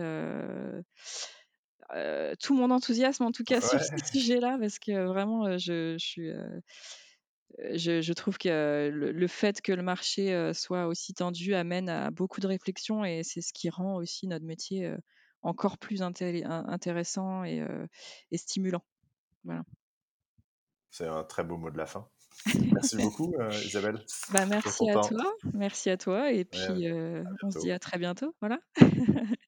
[2.40, 6.06] tout mon enthousiasme, en tout cas, sur Ouais, ces sujets-là, parce que vraiment, je je
[6.06, 6.30] suis,
[7.74, 11.90] je je trouve que le le fait que le marché, heu, soit aussi tendu amène
[11.90, 14.98] à beaucoup de réflexions et c'est ce qui rend aussi notre métier, heu,
[15.42, 17.62] encore plus intéressant et
[18.38, 18.84] stimulant.
[19.44, 19.64] Voilà.
[20.90, 22.10] c'est un très beau mot de la fin.
[22.74, 26.88] Merci beaucoup, euh, Isabelle, Bah, merci à toi, merci à toi et puis,
[27.44, 28.60] on se dit à très bientôt, voilà.